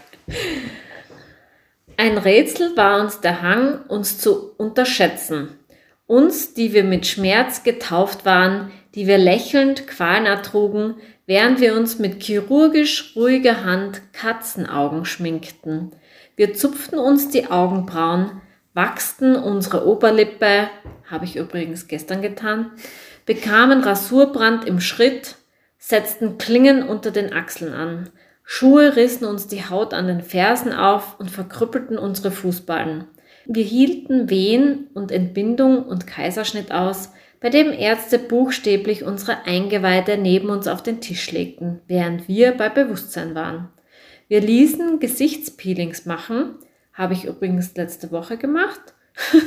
Ein 1.97 2.17
Rätsel 2.17 2.75
war 2.75 2.99
uns 2.99 3.21
der 3.21 3.41
Hang, 3.41 3.81
uns 3.87 4.17
zu 4.17 4.53
unterschätzen. 4.57 5.49
Uns, 6.07 6.53
die 6.53 6.73
wir 6.73 6.83
mit 6.83 7.05
Schmerz 7.05 7.63
getauft 7.63 8.25
waren, 8.25 8.71
die 8.95 9.07
wir 9.07 9.17
lächelnd 9.17 9.87
Qualen 9.87 10.25
ertrugen, 10.25 10.95
während 11.25 11.59
wir 11.61 11.75
uns 11.75 11.99
mit 11.99 12.23
chirurgisch 12.23 13.13
ruhiger 13.15 13.63
Hand 13.63 14.01
Katzenaugen 14.13 15.05
schminkten. 15.05 15.91
Wir 16.35 16.53
zupften 16.53 16.99
uns 16.99 17.29
die 17.29 17.49
Augenbrauen, 17.49 18.41
wachsten 18.73 19.35
unsere 19.35 19.87
Oberlippe, 19.87 20.69
habe 21.09 21.25
ich 21.25 21.35
übrigens 21.35 21.87
gestern 21.87 22.21
getan, 22.21 22.71
bekamen 23.25 23.83
Rasurbrand 23.83 24.65
im 24.65 24.79
Schritt, 24.79 25.35
setzten 25.77 26.37
Klingen 26.37 26.83
unter 26.87 27.11
den 27.11 27.33
Achseln 27.33 27.73
an. 27.73 28.09
Schuhe 28.43 28.95
rissen 28.95 29.25
uns 29.25 29.47
die 29.47 29.69
Haut 29.69 29.93
an 29.93 30.07
den 30.07 30.21
Fersen 30.21 30.73
auf 30.73 31.19
und 31.19 31.31
verkrüppelten 31.31 31.97
unsere 31.97 32.31
Fußballen. 32.31 33.05
Wir 33.45 33.63
hielten 33.63 34.29
Wehen 34.29 34.89
und 34.93 35.11
Entbindung 35.11 35.83
und 35.83 36.07
Kaiserschnitt 36.07 36.71
aus, 36.71 37.11
bei 37.41 37.49
dem 37.49 37.73
Ärzte 37.73 38.19
buchstäblich 38.19 39.03
unsere 39.03 39.45
Eingeweide 39.45 40.17
neben 40.17 40.49
uns 40.49 40.67
auf 40.67 40.83
den 40.83 41.01
Tisch 41.01 41.31
legten, 41.31 41.81
während 41.87 42.27
wir 42.27 42.51
bei 42.53 42.69
Bewusstsein 42.69 43.35
waren. 43.35 43.69
Wir 44.29 44.39
ließen 44.39 44.99
Gesichtspeelings 44.99 46.05
machen, 46.05 46.55
habe 46.93 47.15
ich 47.15 47.25
übrigens 47.25 47.75
letzte 47.75 48.11
Woche 48.11 48.37
gemacht. 48.37 48.79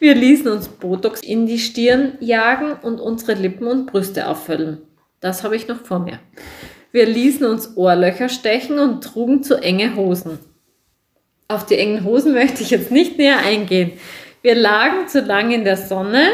Wir 0.00 0.14
ließen 0.14 0.48
uns 0.48 0.66
Botox 0.66 1.20
in 1.20 1.44
die 1.46 1.58
Stirn 1.58 2.16
jagen 2.20 2.72
und 2.80 3.00
unsere 3.00 3.34
Lippen 3.34 3.66
und 3.66 3.84
Brüste 3.84 4.28
auffüllen. 4.28 4.78
Das 5.20 5.44
habe 5.44 5.56
ich 5.56 5.68
noch 5.68 5.84
vor 5.84 5.98
mir. 5.98 6.20
Wir 6.90 7.04
ließen 7.04 7.44
uns 7.44 7.76
Ohrlöcher 7.76 8.30
stechen 8.30 8.78
und 8.78 9.04
trugen 9.04 9.42
zu 9.42 9.56
enge 9.62 9.96
Hosen. 9.96 10.38
Auf 11.48 11.66
die 11.66 11.76
engen 11.76 12.02
Hosen 12.04 12.32
möchte 12.34 12.62
ich 12.62 12.70
jetzt 12.70 12.90
nicht 12.90 13.18
näher 13.18 13.40
eingehen. 13.40 13.92
Wir 14.42 14.54
lagen 14.54 15.06
zu 15.06 15.20
lang 15.20 15.50
in 15.50 15.64
der 15.64 15.76
Sonne. 15.76 16.26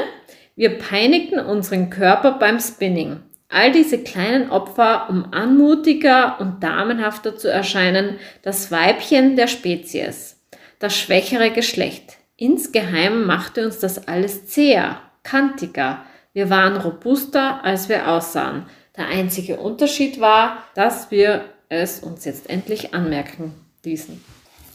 Wir 0.55 0.79
peinigten 0.79 1.41
unseren 1.41 1.91
Körper 1.91 2.33
beim 2.33 2.61
Spinning. 2.61 3.21
All 3.49 3.73
diese 3.73 3.99
kleinen 3.99 4.51
Opfer, 4.51 5.09
um 5.09 5.33
anmutiger 5.33 6.41
und 6.41 6.63
damenhafter 6.63 7.37
zu 7.37 7.51
erscheinen, 7.51 8.19
das 8.43 8.71
Weibchen 8.71 9.35
der 9.35 9.49
Spezies, 9.49 10.41
das 10.79 10.97
schwächere 10.97 11.51
Geschlecht. 11.51 12.17
Insgeheim 12.37 13.25
machte 13.25 13.65
uns 13.65 13.81
das 13.81 14.07
alles 14.07 14.47
zäher, 14.47 15.01
kantiger. 15.23 16.05
Wir 16.33 16.49
waren 16.49 16.77
robuster, 16.77 17.65
als 17.65 17.89
wir 17.89 18.09
aussahen. 18.09 18.67
Der 18.97 19.09
einzige 19.09 19.59
Unterschied 19.59 20.21
war, 20.21 20.63
dass 20.75 21.11
wir 21.11 21.45
es 21.69 22.01
uns 22.01 22.25
jetzt 22.25 22.49
endlich 22.49 22.95
anmerken 22.95 23.55
ließen. 23.85 24.23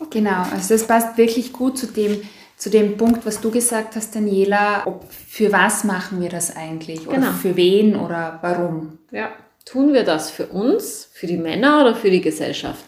Genau, 0.10 0.44
also 0.52 0.74
das 0.74 0.88
passt 0.88 1.18
wirklich 1.18 1.54
gut 1.54 1.78
zu 1.78 1.88
dem, 1.88 2.22
zu 2.62 2.70
dem 2.70 2.96
Punkt, 2.96 3.26
was 3.26 3.42
du 3.42 3.50
gesagt 3.50 3.96
hast, 3.96 4.16
Daniela. 4.16 4.84
Ob, 4.86 5.12
für 5.12 5.52
was 5.52 5.84
machen 5.84 6.22
wir 6.22 6.30
das 6.30 6.56
eigentlich? 6.56 7.08
Oder 7.08 7.18
Genau. 7.18 7.32
für 7.32 7.56
wen 7.56 7.96
oder 7.96 8.38
warum? 8.44 9.00
Ja. 9.10 9.32
Tun 9.66 9.94
wir 9.94 10.04
das 10.04 10.30
für 10.30 10.46
uns, 10.46 11.10
für 11.12 11.26
die 11.26 11.38
Männer 11.38 11.82
oder 11.82 11.96
für 11.96 12.12
die 12.12 12.22
Gesellschaft? 12.22 12.86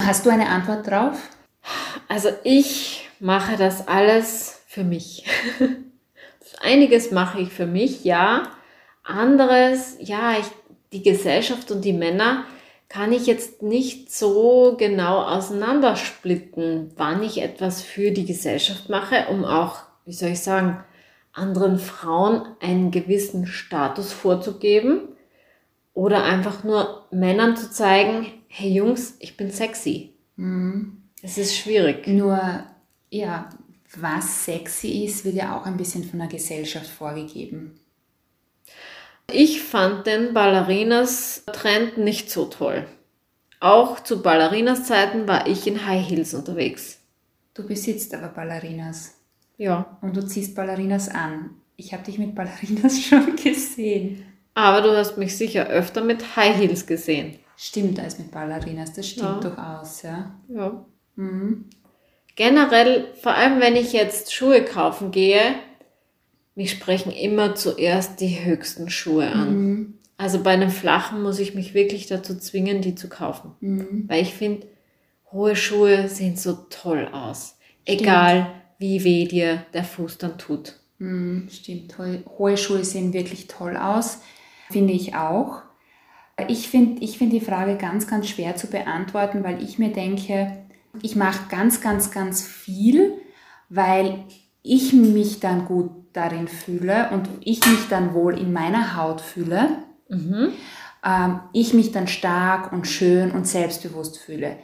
Hast 0.00 0.24
du 0.24 0.30
eine 0.30 0.48
Antwort 0.48 0.86
drauf? 0.86 1.18
Also 2.06 2.28
ich 2.44 3.08
mache 3.18 3.56
das 3.56 3.88
alles 3.88 4.60
für 4.68 4.84
mich. 4.84 5.24
Einiges 6.62 7.10
mache 7.10 7.40
ich 7.40 7.52
für 7.52 7.66
mich, 7.66 8.04
ja. 8.04 8.44
Anderes, 9.02 9.96
ja, 9.98 10.38
ich, 10.38 10.46
die 10.92 11.02
Gesellschaft 11.02 11.72
und 11.72 11.84
die 11.84 11.92
Männer 11.92 12.44
kann 12.92 13.10
ich 13.10 13.26
jetzt 13.26 13.62
nicht 13.62 14.12
so 14.12 14.76
genau 14.78 15.22
auseinandersplitten, 15.22 16.92
wann 16.96 17.22
ich 17.22 17.40
etwas 17.40 17.80
für 17.80 18.10
die 18.10 18.26
Gesellschaft 18.26 18.90
mache, 18.90 19.28
um 19.30 19.46
auch, 19.46 19.78
wie 20.04 20.12
soll 20.12 20.28
ich 20.30 20.40
sagen, 20.40 20.84
anderen 21.32 21.78
Frauen 21.78 22.42
einen 22.60 22.90
gewissen 22.90 23.46
Status 23.46 24.12
vorzugeben 24.12 25.08
oder 25.94 26.24
einfach 26.24 26.64
nur 26.64 27.06
Männern 27.10 27.56
zu 27.56 27.70
zeigen, 27.70 28.26
hey 28.48 28.70
Jungs, 28.70 29.16
ich 29.20 29.38
bin 29.38 29.50
sexy. 29.50 30.12
Es 31.22 31.38
ist 31.38 31.56
schwierig. 31.56 32.06
Nur, 32.06 32.62
ja, 33.08 33.48
was 33.96 34.44
sexy 34.44 35.04
ist, 35.06 35.24
wird 35.24 35.36
ja 35.36 35.58
auch 35.58 35.64
ein 35.64 35.78
bisschen 35.78 36.04
von 36.04 36.18
der 36.18 36.28
Gesellschaft 36.28 36.88
vorgegeben. 36.88 37.80
Ich 39.32 39.62
fand 39.62 40.06
den 40.06 40.34
Ballerinas-Trend 40.34 41.98
nicht 41.98 42.30
so 42.30 42.46
toll. 42.46 42.86
Auch 43.60 44.00
zu 44.00 44.22
Ballerinas-Zeiten 44.22 45.28
war 45.28 45.46
ich 45.46 45.66
in 45.66 45.86
High 45.86 46.08
Heels 46.08 46.34
unterwegs. 46.34 46.98
Du 47.54 47.66
besitzt 47.66 48.14
aber 48.14 48.28
Ballerinas 48.28 49.14
Ja. 49.56 49.98
und 50.02 50.16
du 50.16 50.26
ziehst 50.26 50.54
Ballerinas 50.54 51.08
an. 51.08 51.50
Ich 51.76 51.92
habe 51.92 52.02
dich 52.04 52.18
mit 52.18 52.34
Ballerinas 52.34 53.00
schon 53.02 53.36
gesehen. 53.36 54.24
Aber 54.54 54.82
du 54.82 54.96
hast 54.96 55.16
mich 55.16 55.36
sicher 55.36 55.66
öfter 55.68 56.02
mit 56.02 56.36
High 56.36 56.56
Heels 56.56 56.86
gesehen. 56.86 57.38
Stimmt 57.56 58.00
als 58.00 58.18
mit 58.18 58.30
Ballerinas, 58.30 58.92
das 58.92 59.08
stimmt 59.08 59.26
Ja. 59.44 59.50
durchaus, 59.50 60.02
ja. 60.02 60.34
Ja. 60.48 60.84
Mhm. 61.16 61.66
Generell, 62.34 63.12
vor 63.22 63.32
allem 63.34 63.60
wenn 63.60 63.76
ich 63.76 63.92
jetzt 63.92 64.32
Schuhe 64.34 64.64
kaufen 64.64 65.10
gehe, 65.10 65.40
mich 66.54 66.70
sprechen 66.70 67.12
immer 67.12 67.54
zuerst 67.54 68.20
die 68.20 68.44
höchsten 68.44 68.90
Schuhe 68.90 69.30
an. 69.30 69.56
Mhm. 69.56 69.94
Also 70.16 70.42
bei 70.42 70.50
einem 70.50 70.70
flachen 70.70 71.22
muss 71.22 71.38
ich 71.38 71.54
mich 71.54 71.74
wirklich 71.74 72.06
dazu 72.06 72.36
zwingen, 72.38 72.80
die 72.82 72.94
zu 72.94 73.08
kaufen. 73.08 73.52
Mhm. 73.60 74.04
Weil 74.06 74.22
ich 74.22 74.34
finde, 74.34 74.66
hohe 75.32 75.56
Schuhe 75.56 76.08
sehen 76.08 76.36
so 76.36 76.52
toll 76.70 77.08
aus. 77.12 77.58
Egal 77.84 78.46
wie 78.78 79.02
weh 79.04 79.26
dir 79.26 79.64
der 79.72 79.84
Fuß 79.84 80.18
dann 80.18 80.38
tut. 80.38 80.74
Mm, 80.98 81.48
stimmt, 81.48 81.96
hohe 82.38 82.56
Schuhe 82.56 82.84
sehen 82.84 83.12
wirklich 83.12 83.46
toll 83.46 83.76
aus, 83.76 84.20
finde 84.70 84.92
ich 84.92 85.14
auch. 85.14 85.62
Ich 86.48 86.68
finde 86.68 87.02
ich 87.02 87.18
find 87.18 87.32
die 87.32 87.40
Frage 87.40 87.76
ganz, 87.76 88.06
ganz 88.06 88.28
schwer 88.28 88.56
zu 88.56 88.68
beantworten, 88.68 89.44
weil 89.44 89.62
ich 89.62 89.78
mir 89.78 89.92
denke, 89.92 90.64
ich 91.00 91.16
mache 91.16 91.48
ganz, 91.48 91.80
ganz, 91.80 92.10
ganz 92.10 92.46
viel, 92.46 93.14
weil 93.68 94.24
ich 94.62 94.92
mich 94.92 95.40
dann 95.40 95.64
gut 95.64 95.90
darin 96.12 96.48
fühle 96.48 97.10
und 97.10 97.28
ich 97.40 97.64
mich 97.66 97.88
dann 97.88 98.14
wohl 98.14 98.38
in 98.38 98.52
meiner 98.52 98.96
Haut 98.96 99.20
fühle. 99.20 99.68
Mhm. 100.08 100.52
Ähm, 101.04 101.40
ich 101.52 101.74
mich 101.74 101.92
dann 101.92 102.08
stark 102.08 102.72
und 102.72 102.86
schön 102.86 103.30
und 103.30 103.46
selbstbewusst 103.46 104.18
fühle. 104.18 104.56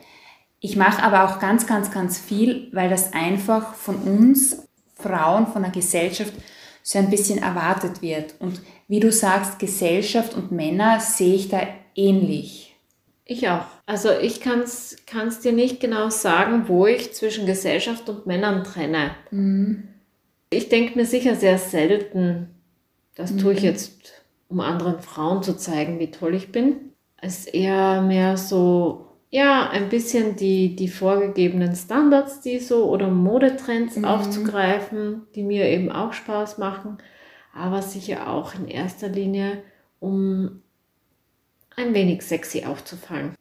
Ich 0.61 0.77
mache 0.77 1.03
aber 1.03 1.25
auch 1.25 1.39
ganz, 1.41 1.67
ganz, 1.67 1.91
ganz 1.91 2.19
viel, 2.19 2.69
weil 2.73 2.91
das 2.91 3.13
einfach 3.13 3.75
von 3.75 3.97
uns 3.97 4.69
Frauen, 4.95 5.47
von 5.47 5.63
der 5.63 5.71
Gesellschaft 5.71 6.33
so 6.83 6.99
ein 6.99 7.11
bisschen 7.11 7.39
erwartet 7.39 8.03
wird. 8.03 8.35
Und 8.41 8.61
wie 8.89 9.01
du 9.01 9.13
sagst, 9.13 9.59
Gesellschaft 9.59 10.35
und 10.35 10.51
Männer 10.51 11.01
sehe 11.01 11.35
ich 11.35 11.49
da 11.49 11.61
ähnlich. 11.95 12.77
Ich 13.25 13.49
auch. 13.49 13.67
Also 13.85 14.11
ich 14.11 14.41
kann 14.41 14.61
es 14.63 14.97
dir 15.43 15.53
nicht 15.53 15.81
genau 15.81 16.09
sagen, 16.09 16.65
wo 16.67 16.87
ich 16.87 17.13
zwischen 17.13 17.47
Gesellschaft 17.47 18.09
und 18.09 18.27
Männern 18.27 18.65
trenne. 18.65 19.11
Mhm. 19.31 19.89
Ich 20.51 20.69
denke 20.69 20.97
mir 20.97 21.05
sicher 21.05 21.35
sehr 21.35 21.59
selten, 21.59 22.55
das 23.15 23.37
tue 23.37 23.53
ich 23.53 23.61
mhm. 23.61 23.67
jetzt, 23.67 24.25
um 24.49 24.61
anderen 24.61 25.01
Frauen 25.01 25.43
zu 25.43 25.57
zeigen, 25.57 25.99
wie 25.99 26.11
toll 26.11 26.35
ich 26.35 26.53
bin. 26.53 26.93
Es 27.21 27.41
ist 27.41 27.55
eher 27.55 28.01
mehr 28.01 28.37
so, 28.37 29.09
ja, 29.29 29.69
ein 29.69 29.89
bisschen 29.89 30.37
die, 30.37 30.75
die 30.75 30.89
vorgegebenen 30.89 31.75
Standards, 31.75 32.41
die 32.41 32.61
so 32.61 32.89
oder 32.89 33.09
Modetrends 33.09 33.97
mhm. 33.97 34.05
aufzugreifen, 34.05 35.27
die 35.35 35.43
mir 35.43 35.67
eben 35.67 35.91
auch 35.91 36.13
Spaß 36.13 36.59
machen, 36.59 36.99
aber 37.53 37.83
sicher 37.83 38.31
auch 38.31 38.55
in 38.55 38.69
erster 38.69 39.09
Linie, 39.09 39.63
um 40.01 40.63
ein 41.77 41.93
wenig 41.93 42.23
sexy 42.23 42.65
aufzufallen. 42.65 43.35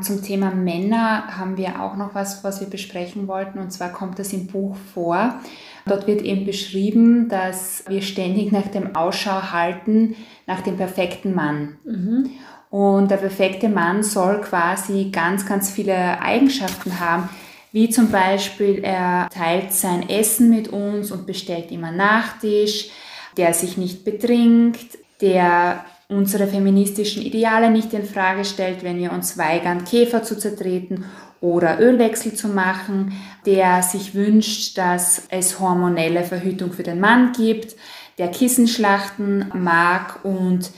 Zum 0.00 0.22
Thema 0.22 0.50
Männer 0.50 1.38
haben 1.38 1.56
wir 1.56 1.80
auch 1.80 1.96
noch 1.96 2.14
was, 2.14 2.42
was 2.42 2.60
wir 2.60 2.68
besprechen 2.68 3.28
wollten, 3.28 3.58
und 3.58 3.70
zwar 3.70 3.92
kommt 3.92 4.18
das 4.18 4.32
im 4.32 4.46
Buch 4.48 4.74
vor. 4.94 5.40
Dort 5.86 6.06
wird 6.06 6.22
eben 6.22 6.44
beschrieben, 6.44 7.28
dass 7.28 7.84
wir 7.88 8.02
ständig 8.02 8.52
nach 8.52 8.68
dem 8.68 8.94
Ausschau 8.94 9.52
halten, 9.52 10.14
nach 10.46 10.60
dem 10.60 10.76
perfekten 10.76 11.34
Mann. 11.34 11.76
Mhm. 11.84 12.30
Und 12.70 13.10
der 13.10 13.18
perfekte 13.18 13.68
Mann 13.68 14.02
soll 14.02 14.40
quasi 14.40 15.10
ganz, 15.12 15.44
ganz 15.44 15.70
viele 15.70 16.20
Eigenschaften 16.22 17.00
haben, 17.00 17.28
wie 17.72 17.90
zum 17.90 18.10
Beispiel 18.10 18.80
er 18.82 19.28
teilt 19.30 19.72
sein 19.72 20.08
Essen 20.08 20.50
mit 20.50 20.68
uns 20.68 21.10
und 21.10 21.26
bestellt 21.26 21.70
immer 21.70 21.90
Nachtisch, 21.90 22.90
der 23.36 23.54
sich 23.54 23.76
nicht 23.76 24.04
betrinkt, 24.04 24.98
der 25.20 25.84
unsere 26.08 26.46
feministischen 26.46 27.22
Ideale 27.22 27.70
nicht 27.70 27.92
in 27.94 28.04
Frage 28.04 28.44
stellt, 28.44 28.82
wenn 28.82 28.98
wir 28.98 29.12
uns 29.12 29.38
weigern, 29.38 29.84
Käfer 29.84 30.22
zu 30.22 30.38
zertreten 30.38 31.04
oder 31.42 31.80
Ölwechsel 31.80 32.32
zu 32.34 32.48
machen, 32.48 33.12
der 33.44 33.82
sich 33.82 34.14
wünscht, 34.14 34.78
dass 34.78 35.24
es 35.28 35.60
hormonelle 35.60 36.22
Verhütung 36.22 36.72
für 36.72 36.84
den 36.84 37.00
Mann 37.00 37.32
gibt, 37.32 37.76
der 38.16 38.28
Kissenschlachten 38.28 39.50
mag 39.52 40.24
und 40.24 40.70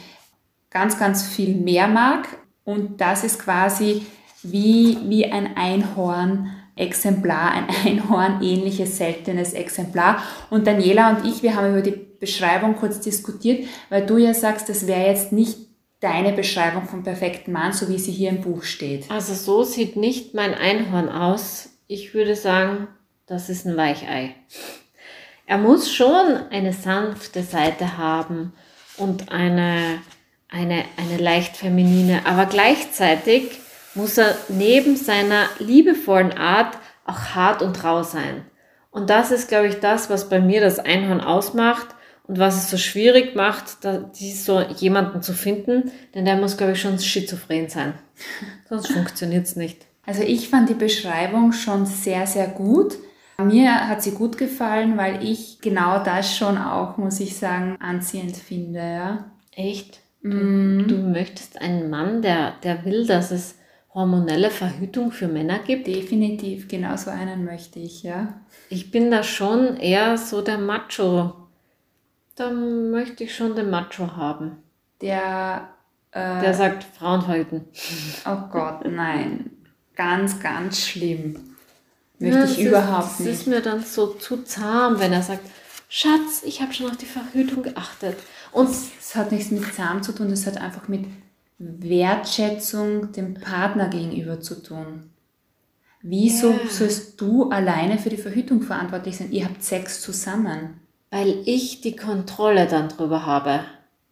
ganz, 0.71 0.99
ganz 0.99 1.23
viel 1.23 1.55
mehr 1.55 1.87
mag. 1.87 2.27
Und 2.65 3.01
das 3.01 3.25
ist 3.25 3.39
quasi 3.39 4.07
wie, 4.43 4.99
wie 5.05 5.27
ein 5.27 5.57
Einhorn 5.57 6.51
Exemplar, 6.77 7.53
ein 7.53 7.67
Einhorn 7.85 8.43
ähnliches 8.43 8.97
seltenes 8.97 9.53
Exemplar. 9.53 10.23
Und 10.49 10.67
Daniela 10.67 11.11
und 11.11 11.27
ich, 11.27 11.43
wir 11.43 11.55
haben 11.55 11.71
über 11.71 11.83
die 11.83 12.01
Beschreibung 12.19 12.77
kurz 12.77 13.01
diskutiert, 13.01 13.69
weil 13.91 14.07
du 14.07 14.17
ja 14.17 14.33
sagst, 14.33 14.69
das 14.71 14.87
wäre 14.87 15.09
jetzt 15.09 15.31
nicht 15.31 15.64
deine 16.05 16.33
Beschreibung 16.33 16.87
vom 16.87 17.03
perfekten 17.03 17.53
Mann, 17.53 17.73
so 17.73 17.89
wie 17.89 17.99
sie 17.99 18.13
hier 18.13 18.29
im 18.29 18.43
Buch 18.43 18.63
steht. 18.63 19.11
Also 19.11 19.33
so 19.33 19.65
sieht 19.65 19.97
nicht 19.97 20.35
mein 20.35 20.55
Einhorn 20.55 21.09
aus. 21.09 21.71
Ich 21.87 22.13
würde 22.13 22.37
sagen, 22.37 22.89
das 23.27 23.49
ist 23.49 23.67
ein 23.67 23.77
Weichei. 23.79 24.35
Er 25.47 25.57
muss 25.57 25.93
schon 25.93 26.37
eine 26.51 26.75
sanfte 26.75 27.43
Seite 27.43 27.97
haben 27.97 28.53
und 28.99 29.33
eine, 29.33 29.99
eine, 30.51 30.85
eine 30.99 31.17
leicht 31.17 31.57
feminine, 31.57 32.27
aber 32.27 32.47
gleichzeitig 32.47 33.61
muss 33.95 34.19
er 34.19 34.37
neben 34.49 34.97
seiner 34.97 35.47
liebevollen 35.59 36.33
Art 36.33 36.77
auch 37.07 37.35
hart 37.35 37.63
und 37.63 37.83
rau 37.83 38.03
sein. 38.03 38.45
Und 38.91 39.09
das 39.09 39.31
ist, 39.31 39.49
glaube 39.49 39.69
ich, 39.69 39.81
das, 39.81 40.11
was 40.11 40.29
bei 40.29 40.41
mir 40.41 40.61
das 40.61 40.79
Einhorn 40.79 41.23
ausmacht 41.23 41.94
und 42.27 42.39
was 42.39 42.57
es 42.57 42.71
so 42.71 42.79
schwierig 42.79 43.35
macht, 43.35 43.85
da, 43.85 44.11
so 44.13 44.61
jemanden 44.61 45.23
zu 45.23 45.35
finden, 45.35 45.91
denn 46.15 46.25
der 46.25 46.37
muss, 46.37 46.57
glaube 46.57 46.73
ich, 46.73 46.81
schon 46.81 46.99
schizophren 46.99 47.69
sein. 47.69 47.95
Sonst 48.69 48.93
funktioniert 48.93 49.47
es 49.47 49.57
nicht. 49.57 49.87
Also 50.07 50.23
ich 50.23 50.49
fand 50.49 50.69
die 50.69 50.75
Beschreibung 50.75 51.53
schon 51.53 51.87
sehr, 51.87 52.27
sehr 52.27 52.49
gut. 52.49 52.95
Mir 53.39 53.89
hat 53.89 54.03
sie 54.03 54.13
gut 54.13 54.39
gefallen, 54.39 54.97
weil 54.97 55.25
ich 55.25 55.59
genau 55.61 56.03
das 56.03 56.37
schon 56.37 56.57
auch, 56.57 56.97
muss 56.97 57.21
ich 57.21 57.37
sagen, 57.37 57.77
anziehend 57.81 58.37
finde. 58.37 58.79
Ja. 58.79 59.31
Echt? 59.53 60.01
Du, 60.23 60.29
mm. 60.29 60.89
du 60.89 60.97
möchtest 60.97 61.61
einen 61.61 61.91
Mann, 61.91 62.23
der, 62.23 62.55
der 62.63 62.85
will, 62.85 63.07
dass 63.07 63.33
es 63.33 63.57
hormonelle 63.93 64.51
Verhütung 64.51 65.13
für 65.13 65.29
Männer 65.29 65.59
gibt? 65.59 65.87
Definitiv, 65.87 66.69
genau 66.69 66.97
so 66.97 67.11
einen 67.11 67.45
möchte 67.45 67.79
ich, 67.79 68.03
ja. 68.03 68.35
Ich 68.71 68.91
bin 68.91 69.11
da 69.11 69.23
schon 69.23 69.77
eher 69.77 70.17
so 70.17 70.41
der 70.41 70.59
Macho 70.59 71.44
dann 72.37 72.91
möchte 72.91 73.25
ich 73.25 73.35
schon 73.35 73.55
den 73.55 73.71
Macho 73.71 74.17
haben. 74.17 74.63
Der, 75.01 75.69
äh, 76.11 76.41
der 76.41 76.55
sagt 76.55 76.85
Frauen 76.85 77.23
verhüten. 77.23 77.65
Oh 78.27 78.49
Gott, 78.51 78.85
nein. 78.91 79.51
Ganz, 79.97 80.41
ganz 80.41 80.81
schlimm. 80.81 81.57
Möchte 82.19 82.39
ja, 82.39 82.45
ich 82.45 82.61
überhaupt 82.61 83.13
ist, 83.13 83.21
nicht. 83.21 83.31
Das 83.33 83.41
ist 83.41 83.47
mir 83.47 83.61
dann 83.61 83.83
so 83.83 84.09
zu 84.15 84.43
zahm, 84.43 84.99
wenn 84.99 85.13
er 85.13 85.23
sagt, 85.23 85.49
Schatz, 85.89 86.43
ich 86.45 86.61
habe 86.61 86.73
schon 86.73 86.91
auf 86.91 86.97
die 86.97 87.07
Verhütung 87.07 87.63
geachtet. 87.63 88.17
Und 88.51 88.71
es 88.71 89.15
hat 89.15 89.33
nichts 89.33 89.51
mit 89.51 89.73
zahm 89.75 90.03
zu 90.03 90.13
tun, 90.13 90.31
es 90.31 90.47
hat 90.47 90.57
einfach 90.57 90.89
mit 90.89 91.07
Wertschätzung 91.59 93.13
dem 93.13 93.35
Partner 93.35 93.89
gegenüber 93.89 94.41
zu 94.41 94.63
tun. 94.63 95.11
Wieso 96.03 96.51
ja. 96.51 96.59
sollst 96.69 97.21
du 97.21 97.51
alleine 97.51 97.99
für 97.99 98.11
die 98.11 98.17
Verhütung 98.17 98.63
verantwortlich 98.63 99.17
sein? 99.17 99.33
Ihr 99.33 99.45
habt 99.45 99.63
Sex 99.63 100.01
zusammen 100.01 100.81
weil 101.15 101.43
ich 101.45 101.81
die 101.81 101.95
Kontrolle 101.95 102.67
dann 102.67 102.89
drüber 102.89 103.25
habe. 103.25 103.61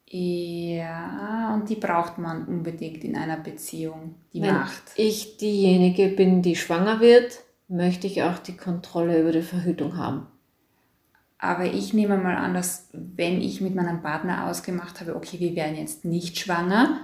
Ja, 0.07 1.53
und 1.53 1.69
die 1.69 1.75
braucht 1.75 2.19
man 2.19 2.45
unbedingt 2.45 3.03
in 3.03 3.17
einer 3.17 3.38
Beziehung, 3.38 4.15
die 4.33 4.41
Wenn 4.41 4.55
Macht. 4.55 4.85
ich 4.95 5.37
diejenige 5.37 6.11
bin, 6.11 6.43
die 6.43 6.55
schwanger 6.55 7.01
wird, 7.01 7.41
möchte 7.67 8.07
ich 8.07 8.23
auch 8.23 8.38
die 8.38 8.57
Kontrolle 8.57 9.21
über 9.21 9.33
die 9.33 9.43
Verhütung 9.43 9.97
haben. 9.97 10.29
Aber 11.38 11.65
ich 11.65 11.93
nehme 11.93 12.19
mal 12.19 12.37
an, 12.37 12.55
dass 12.55 12.88
wenn 12.93 13.41
ich 13.41 13.61
mit 13.61 13.75
meinem 13.75 14.01
Partner 14.01 14.47
ausgemacht 14.47 15.01
habe, 15.01 15.17
okay, 15.17 15.41
wir 15.41 15.57
werden 15.57 15.77
jetzt 15.77 16.05
nicht 16.05 16.38
schwanger, 16.38 17.01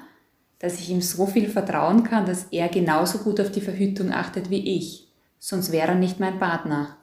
dass 0.61 0.79
ich 0.79 0.91
ihm 0.91 1.01
so 1.01 1.27
viel 1.27 1.49
vertrauen 1.49 2.05
kann, 2.05 2.25
dass 2.25 2.45
er 2.53 2.69
genauso 2.69 3.19
gut 3.19 3.41
auf 3.41 3.51
die 3.51 3.61
Verhütung 3.61 4.13
achtet 4.13 4.49
wie 4.49 4.77
ich. 4.77 5.09
Sonst 5.41 5.73
wäre 5.73 5.89
er 5.89 5.95
nicht 5.97 6.21
mein 6.21 6.39
Partner 6.39 6.99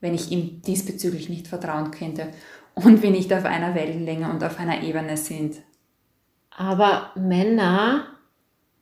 wenn 0.00 0.14
ich 0.14 0.30
ihm 0.30 0.62
diesbezüglich 0.62 1.28
nicht 1.28 1.48
vertrauen 1.48 1.90
könnte 1.90 2.28
und 2.74 3.02
wir 3.02 3.10
nicht 3.10 3.32
auf 3.32 3.44
einer 3.44 3.74
Wellenlänge 3.74 4.30
und 4.30 4.42
auf 4.44 4.58
einer 4.58 4.82
Ebene 4.82 5.16
sind. 5.16 5.56
Aber 6.50 7.12
Männer 7.14 8.06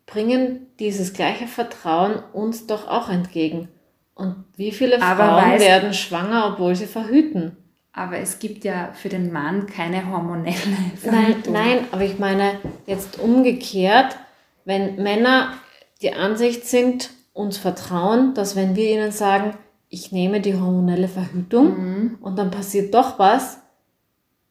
bringen 0.07 0.66
dieses 0.79 1.12
gleiche 1.12 1.46
Vertrauen 1.46 2.22
uns 2.33 2.66
doch 2.66 2.88
auch 2.88 3.09
entgegen. 3.09 3.68
Und 4.14 4.44
wie 4.57 4.72
viele 4.72 4.98
Frauen 4.98 5.18
weißt, 5.18 5.64
werden 5.64 5.92
schwanger, 5.92 6.52
obwohl 6.52 6.74
sie 6.74 6.87
verhüten? 6.87 7.57
Aber 7.92 8.18
es 8.18 8.38
gibt 8.38 8.64
ja 8.64 8.92
für 8.94 9.09
den 9.09 9.33
Mann 9.33 9.66
keine 9.66 10.11
hormonelle 10.11 10.57
Verhütung. 10.96 11.12
Nein, 11.12 11.42
nein, 11.50 11.79
aber 11.92 12.05
ich 12.05 12.18
meine 12.18 12.52
jetzt 12.87 13.18
umgekehrt, 13.18 14.16
wenn 14.64 14.96
Männer 14.96 15.55
die 16.02 16.12
Ansicht 16.12 16.66
sind, 16.66 17.11
uns 17.33 17.59
vertrauen, 17.59 18.35
dass 18.35 18.57
wenn 18.57 18.76
wir 18.76 18.90
ihnen 18.90 19.12
sagen, 19.12 19.57
ich 19.88 20.12
nehme 20.12 20.40
die 20.40 20.55
hormonelle 20.55 21.09
Verhütung 21.09 21.79
mhm. 21.79 22.18
und 22.20 22.37
dann 22.37 22.51
passiert 22.51 22.94
doch 22.94 23.18
was, 23.18 23.59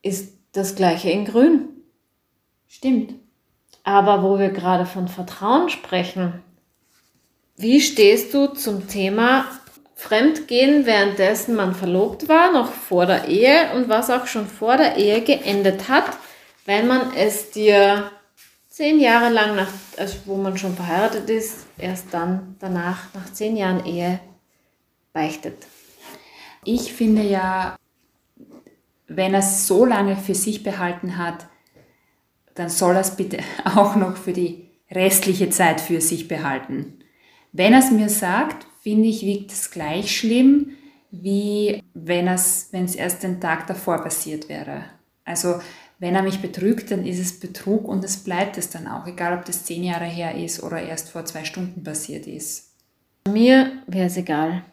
ist 0.01 0.33
das 0.53 0.75
gleiche 0.75 1.09
in 1.09 1.25
grün. 1.25 1.67
Stimmt. 2.67 3.13
Aber 3.83 4.23
wo 4.23 4.39
wir 4.39 4.49
gerade 4.49 4.85
von 4.85 5.07
Vertrauen 5.07 5.69
sprechen, 5.69 6.41
wie 7.57 7.79
stehst 7.81 8.33
du 8.33 8.47
zum 8.47 8.87
Thema 8.87 9.45
Fremdgehen, 9.93 10.85
währenddessen 10.85 11.55
man 11.55 11.73
verlobt 11.73 12.27
war, 12.27 12.51
noch 12.51 12.71
vor 12.71 13.05
der 13.05 13.27
Ehe 13.27 13.71
und 13.75 13.87
was 13.87 14.09
auch 14.09 14.27
schon 14.27 14.47
vor 14.47 14.75
der 14.75 14.97
Ehe 14.97 15.21
geendet 15.21 15.87
hat, 15.87 16.05
wenn 16.65 16.87
man 16.87 17.13
es 17.15 17.51
dir 17.51 18.11
zehn 18.67 18.99
Jahre 18.99 19.29
lang, 19.29 19.55
nach, 19.55 19.69
also 19.97 20.17
wo 20.25 20.35
man 20.35 20.57
schon 20.57 20.75
verheiratet 20.75 21.29
ist, 21.29 21.65
erst 21.77 22.07
dann 22.11 22.57
danach, 22.59 23.13
nach 23.13 23.31
zehn 23.31 23.55
Jahren 23.55 23.85
Ehe, 23.85 24.19
beichtet. 25.15 25.65
Ich 26.65 26.93
finde 26.93 27.23
ja, 27.23 27.77
wenn 29.07 29.33
er 29.33 29.39
es 29.39 29.65
so 29.65 29.85
lange 29.85 30.17
für 30.17 30.35
sich 30.35 30.61
behalten 30.61 31.17
hat, 31.17 31.47
dann 32.53 32.69
soll 32.69 32.95
er 32.95 33.01
es 33.01 33.15
bitte 33.15 33.39
auch 33.65 33.95
noch 33.95 34.17
für 34.17 34.33
die 34.33 34.69
restliche 34.91 35.49
Zeit 35.49 35.81
für 35.81 36.01
sich 36.01 36.27
behalten. 36.27 36.99
Wenn 37.51 37.73
er 37.73 37.79
es 37.79 37.91
mir 37.91 38.09
sagt, 38.09 38.67
finde 38.81 39.07
ich, 39.07 39.21
wiegt 39.23 39.51
es 39.51 39.71
gleich 39.71 40.15
schlimm, 40.15 40.71
wie 41.11 41.81
wenn 41.93 42.27
es, 42.27 42.69
wenn 42.71 42.83
es 42.83 42.95
erst 42.95 43.23
den 43.23 43.39
Tag 43.39 43.67
davor 43.67 44.03
passiert 44.03 44.49
wäre. 44.49 44.83
Also 45.23 45.59
wenn 45.97 46.13
er 46.13 46.23
mich 46.23 46.41
betrügt, 46.41 46.91
dann 46.91 47.05
ist 47.05 47.19
es 47.19 47.39
Betrug 47.39 47.87
und 47.87 48.03
es 48.03 48.17
bleibt 48.17 48.57
es 48.57 48.69
dann 48.69 48.87
auch, 48.87 49.07
egal 49.07 49.37
ob 49.37 49.45
das 49.45 49.63
zehn 49.63 49.83
Jahre 49.83 50.05
her 50.05 50.35
ist 50.35 50.61
oder 50.61 50.81
erst 50.81 51.09
vor 51.09 51.23
zwei 51.23 51.45
Stunden 51.45 51.83
passiert 51.83 52.27
ist. 52.27 52.73
Mir 53.29 53.71
wäre 53.87 54.07
es 54.07 54.17
egal. 54.17 54.65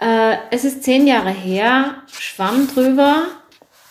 Äh, 0.00 0.36
es 0.50 0.64
ist 0.64 0.84
zehn 0.84 1.06
Jahre 1.06 1.30
her, 1.30 2.02
schwamm 2.10 2.68
drüber. 2.68 3.24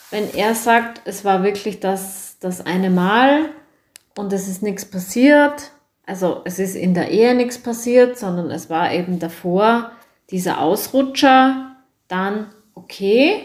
Wenn 0.10 0.34
er 0.34 0.56
sagt, 0.56 1.02
es 1.06 1.26
war 1.26 1.44
wirklich 1.44 1.80
das, 1.80 2.38
das 2.40 2.66
eine 2.66 2.90
Mal 2.90 3.50
und 4.18 4.32
es 4.32 4.48
ist 4.48 4.64
nichts 4.64 4.86
passiert, 4.86 5.72
also 6.06 6.42
es 6.46 6.58
ist 6.58 6.76
in 6.76 6.94
der 6.94 7.12
Ehe 7.12 7.36
nichts 7.36 7.58
passiert, 7.58 8.18
sondern 8.18 8.50
es 8.50 8.70
war 8.70 8.94
eben 8.94 9.20
davor 9.20 9.92
dieser 10.32 10.62
Ausrutscher, 10.62 11.76
dann 12.08 12.48
okay. 12.74 13.42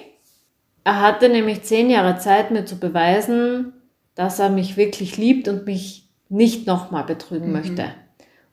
Er 0.84 1.00
hatte 1.00 1.28
nämlich 1.28 1.62
zehn 1.62 1.90
Jahre 1.90 2.18
Zeit, 2.18 2.52
mir 2.52 2.64
zu 2.64 2.78
beweisen, 2.78 3.72
dass 4.14 4.38
er 4.38 4.50
mich 4.50 4.76
wirklich 4.76 5.16
liebt 5.16 5.48
und 5.48 5.66
mich 5.66 6.08
nicht 6.28 6.66
nochmal 6.66 7.04
betrügen 7.04 7.48
mhm. 7.48 7.52
möchte. 7.52 7.94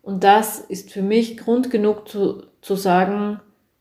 Und 0.02 0.24
das 0.24 0.60
ist 0.60 0.92
für 0.92 1.04
mich 1.04 1.38
Grund 1.38 1.70
genug 1.70 2.08
zu, 2.08 2.44
zu 2.62 2.76
sagen, 2.76 3.40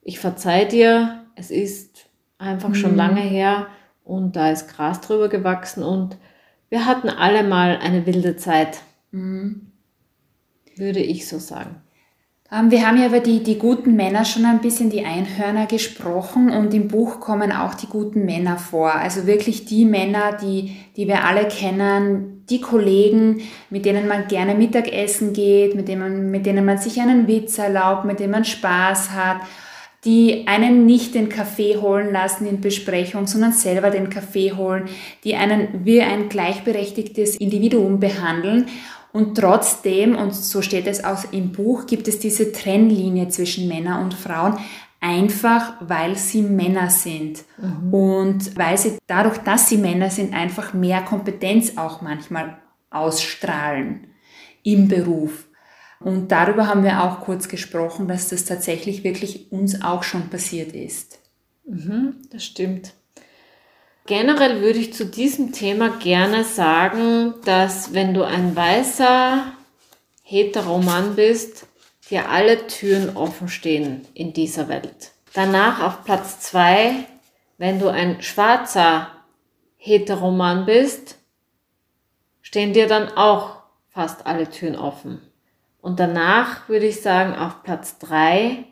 ich 0.09 0.21
verzeih 0.21 0.65
dir, 0.65 1.27
es 1.35 1.51
ist 1.51 2.07
einfach 2.39 2.71
mhm. 2.71 2.75
schon 2.75 2.97
lange 2.97 3.21
her 3.21 3.67
und 4.05 4.37
da 4.37 4.51
ist 4.51 4.75
Gras 4.75 5.03
drüber 5.03 5.29
gewachsen 5.29 5.83
und 5.83 6.17
wir 6.71 6.87
hatten 6.87 7.11
alle 7.11 7.43
mal 7.43 7.77
eine 7.77 8.07
wilde 8.07 8.37
Zeit. 8.37 8.79
Mhm. 9.11 9.67
Würde 10.77 11.01
ich 11.01 11.29
so 11.29 11.39
sagen. 11.39 11.83
Ähm, 12.51 12.71
wir 12.71 12.87
haben 12.87 12.97
ja 12.97 13.09
über 13.09 13.21
die, 13.21 13.43
die 13.43 13.59
guten 13.59 13.97
Männer 13.97 14.25
schon 14.25 14.47
ein 14.47 14.63
bisschen 14.63 14.89
die 14.89 15.05
Einhörner 15.05 15.67
gesprochen 15.67 16.49
und 16.49 16.73
im 16.73 16.89
Buch 16.89 17.21
kommen 17.21 17.53
auch 17.53 17.75
die 17.75 17.89
guten 17.89 18.25
Männer 18.25 18.57
vor. 18.57 18.95
Also 18.95 19.27
wirklich 19.27 19.67
die 19.67 19.85
Männer, 19.85 20.39
die, 20.41 20.75
die 20.97 21.07
wir 21.07 21.25
alle 21.25 21.49
kennen, 21.49 22.47
die 22.49 22.63
Kollegen, 22.63 23.43
mit 23.69 23.85
denen 23.85 24.09
man 24.09 24.27
gerne 24.27 24.55
Mittagessen 24.55 25.35
geht, 25.35 25.75
mit 25.75 25.87
denen 25.87 26.01
man, 26.01 26.31
mit 26.31 26.47
denen 26.47 26.65
man 26.65 26.79
sich 26.79 26.99
einen 26.99 27.29
Witz 27.29 27.59
erlaubt, 27.59 28.07
mit 28.07 28.21
denen 28.21 28.33
man 28.33 28.47
Spaß 28.47 29.11
hat 29.11 29.43
die 30.05 30.47
einen 30.47 30.87
nicht 30.87 31.15
den 31.15 31.29
Kaffee 31.29 31.77
holen 31.77 32.13
lassen 32.13 32.47
in 32.47 32.61
Besprechung, 32.61 33.27
sondern 33.27 33.53
selber 33.53 33.91
den 33.91 34.11
Kaffee 34.11 34.53
holen, 34.53 34.89
die 35.25 35.35
einen 35.35 35.85
wie 35.85 36.01
ein 36.01 36.29
gleichberechtigtes 36.29 37.37
Individuum 37.37 37.99
behandeln. 37.99 38.67
Und 39.13 39.37
trotzdem, 39.37 40.17
und 40.17 40.35
so 40.35 40.63
steht 40.63 40.87
es 40.87 41.03
auch 41.03 41.33
im 41.33 41.51
Buch, 41.53 41.87
gibt 41.87 42.07
es 42.07 42.19
diese 42.19 42.53
Trennlinie 42.53 43.29
zwischen 43.29 43.67
Männern 43.67 44.05
und 44.05 44.15
Frauen, 44.15 44.59
einfach 45.01 45.75
weil 45.81 46.17
sie 46.17 46.43
Männer 46.43 46.91
sind. 46.91 47.45
Mhm. 47.57 47.95
Und 47.95 48.57
weil 48.57 48.79
sie 48.79 48.99
dadurch, 49.07 49.39
dass 49.39 49.69
sie 49.69 49.79
Männer 49.79 50.11
sind, 50.11 50.35
einfach 50.35 50.75
mehr 50.75 51.03
Kompetenz 51.03 51.77
auch 51.77 52.03
manchmal 52.03 52.59
ausstrahlen 52.91 54.07
im 54.63 54.89
Beruf. 54.89 55.48
Und 56.01 56.29
darüber 56.29 56.67
haben 56.67 56.85
wir 56.85 57.03
auch 57.03 57.21
kurz 57.21 57.49
gesprochen, 57.49 58.07
dass 58.09 58.29
das 58.29 58.45
tatsächlich 58.45 59.03
wirklich 59.05 59.51
uns 59.51 59.83
auch 59.83 60.03
schon 60.03 60.31
passiert 60.31 60.73
ist. 60.73 61.19
Mhm, 61.65 62.17
das 62.31 62.45
stimmt. 62.45 62.95
Generell 64.07 64.63
würde 64.63 64.79
ich 64.79 64.95
zu 64.95 65.05
diesem 65.05 65.53
Thema 65.53 65.91
gerne 65.99 66.45
sagen, 66.45 67.35
dass 67.45 67.93
wenn 67.93 68.15
du 68.15 68.23
ein 68.23 68.57
weißer 68.57 69.53
Heteroman 70.23 71.15
bist, 71.15 71.67
dir 72.09 72.31
alle 72.31 72.67
Türen 72.69 73.17
offen 73.17 73.49
stehen 73.49 74.07
in 74.15 74.33
dieser 74.33 74.69
Welt. 74.69 75.13
Danach 75.35 75.83
auf 75.83 76.05
Platz 76.05 76.41
zwei, 76.41 77.05
wenn 77.59 77.81
du 77.81 77.89
ein 77.89 78.23
schwarzer 78.23 79.11
Heteroman 79.77 80.65
bist, 80.65 81.17
stehen 82.41 82.73
dir 82.73 82.87
dann 82.87 83.09
auch 83.09 83.63
fast 83.91 84.27
alle 84.27 84.49
Türen 84.49 84.77
offen. 84.77 85.21
Und 85.81 86.01
danach 86.01 86.69
würde 86.69 86.87
ich 86.87 87.01
sagen, 87.01 87.35
auf 87.35 87.63
Platz 87.63 87.99
drei 87.99 88.65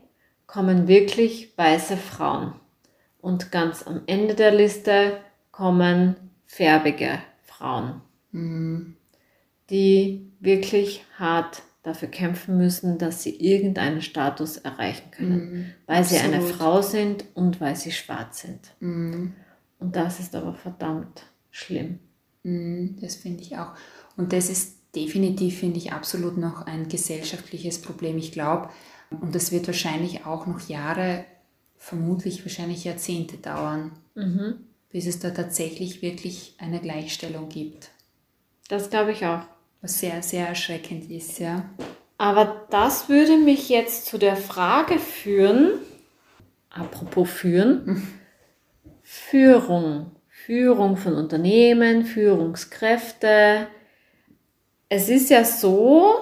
kommen 0.47 0.89
wirklich 0.89 1.57
weiße 1.57 1.97
Frauen. 1.97 2.55
Und 3.21 3.51
ganz 3.53 3.87
am 3.87 4.03
Ende 4.07 4.35
der 4.35 4.53
Liste 4.53 5.19
kommen 5.51 6.17
färbige 6.47 7.19
Frauen, 7.43 8.01
mhm. 8.31 8.97
die 9.71 10.31
wirklich 10.41 11.05
hart 11.19 11.63
dafür 11.83 12.09
kämpfen 12.09 12.59
müssen, 12.59 12.99
dass 12.99 13.23
sie 13.23 13.37
irgendeinen 13.37 14.03
Status 14.03 14.57
erreichen 14.57 15.11
können, 15.13 15.53
mhm. 15.53 15.73
weil 15.87 15.99
Absolut. 15.99 16.23
sie 16.23 16.29
eine 16.29 16.43
Frau 16.43 16.83
sind 16.83 17.25
und 17.35 17.61
weil 17.61 17.77
sie 17.77 17.93
schwarz 17.93 18.41
sind. 18.41 18.75
Mhm. 18.81 19.35
Und 19.79 19.95
das 19.95 20.21
ist 20.21 20.35
aber 20.35 20.55
verdammt 20.55 21.23
schlimm. 21.51 22.01
Mhm, 22.43 22.97
das 23.01 23.17
finde 23.17 23.43
ich 23.43 23.57
auch. 23.57 23.73
Und 24.17 24.33
das 24.33 24.49
ist 24.51 24.79
definitiv, 24.97 25.61
finde 25.61 25.79
ich, 25.79 25.93
absolut 25.93 26.39
noch 26.39 26.67
ein 26.67 26.89
gesellschaftliches 26.89 27.81
Problem. 27.81 28.17
Ich 28.17 28.33
glaube, 28.33 28.71
und 29.11 29.35
das 29.35 29.53
wird 29.53 29.67
wahrscheinlich 29.67 30.27
auch 30.27 30.47
noch 30.47 30.69
Jahre, 30.69 31.25
vermutlich 31.77 32.45
wahrscheinlich 32.45 32.85
Jahrzehnte 32.85 33.37
dauern, 33.37 33.93
mhm. 34.15 34.67
bis 34.91 35.07
es 35.07 35.21
da 35.21 35.31
tatsächlich 35.31 36.03
wirklich 36.03 36.55
eine 36.59 36.81
Gleichstellung 36.81 37.49
gibt. 37.49 37.91
Das 38.69 38.91
glaube 38.91 39.13
ich 39.13 39.25
auch. 39.25 39.43
Was 39.83 40.01
sehr, 40.01 40.23
sehr 40.23 40.49
erschreckend 40.49 41.11
ist, 41.11 41.39
ja. 41.39 41.69
Aber 42.19 42.67
das 42.71 43.09
würde 43.09 43.37
mich 43.37 43.69
jetzt 43.69 44.07
zu 44.07 44.19
der 44.19 44.37
Frage 44.37 44.99
führen, 44.99 45.75
apropos 46.71 47.29
führen. 47.29 48.03
Führung. 49.03 50.11
Führung 50.47 50.97
von 50.97 51.15
Unternehmen, 51.15 52.05
Führungskräfte, 52.05 53.67
es 54.89 55.09
ist 55.09 55.31
ja 55.31 55.45
so, 55.45 56.17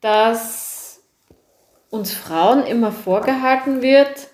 dass 0.00 1.02
uns 1.90 2.12
Frauen 2.12 2.64
immer 2.64 2.92
vorgehalten 2.92 3.82
wird, 3.82 4.28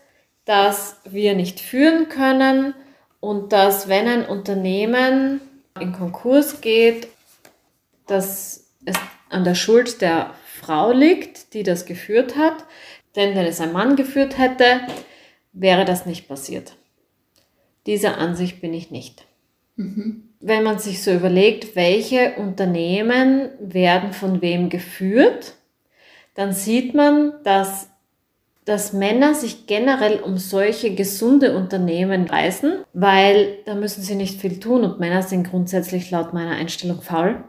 dass 0.44 1.00
wir 1.04 1.34
nicht 1.34 1.60
führen 1.60 2.08
können 2.08 2.74
und 3.20 3.52
dass 3.52 3.88
wenn 3.88 4.06
ein 4.06 4.26
Unternehmen 4.26 5.40
in 5.80 5.92
Konkurs 5.92 6.60
geht, 6.60 7.08
dass 8.06 8.68
es 8.84 8.96
an 9.30 9.42
der 9.42 9.54
Schuld 9.56 10.00
der 10.00 10.34
Frau 10.60 10.92
liegt, 10.92 11.54
die 11.54 11.64
das 11.64 11.86
geführt 11.86 12.36
hat. 12.36 12.64
Denn 13.16 13.34
wenn 13.34 13.46
es 13.46 13.60
ein 13.60 13.72
Mann 13.72 13.96
geführt 13.96 14.38
hätte, 14.38 14.82
wäre 15.52 15.84
das 15.84 16.06
nicht 16.06 16.28
passiert. 16.28 16.76
Dieser 17.86 18.18
Ansicht 18.18 18.60
bin 18.60 18.74
ich 18.74 18.90
nicht. 18.90 19.26
Mhm 19.74 20.26
wenn 20.46 20.62
man 20.62 20.78
sich 20.78 21.02
so 21.02 21.10
überlegt, 21.10 21.74
welche 21.74 22.34
Unternehmen 22.36 23.48
werden 23.58 24.12
von 24.12 24.40
wem 24.42 24.68
geführt, 24.68 25.54
dann 26.34 26.52
sieht 26.52 26.94
man, 26.94 27.32
dass, 27.42 27.90
dass 28.64 28.92
Männer 28.92 29.34
sich 29.34 29.66
generell 29.66 30.20
um 30.20 30.38
solche 30.38 30.94
gesunde 30.94 31.56
Unternehmen 31.56 32.26
reißen, 32.26 32.84
weil 32.92 33.58
da 33.64 33.74
müssen 33.74 34.02
sie 34.02 34.14
nicht 34.14 34.40
viel 34.40 34.60
tun 34.60 34.84
und 34.84 35.00
Männer 35.00 35.22
sind 35.22 35.50
grundsätzlich 35.50 36.12
laut 36.12 36.32
meiner 36.32 36.54
Einstellung 36.54 37.02
faul. 37.02 37.42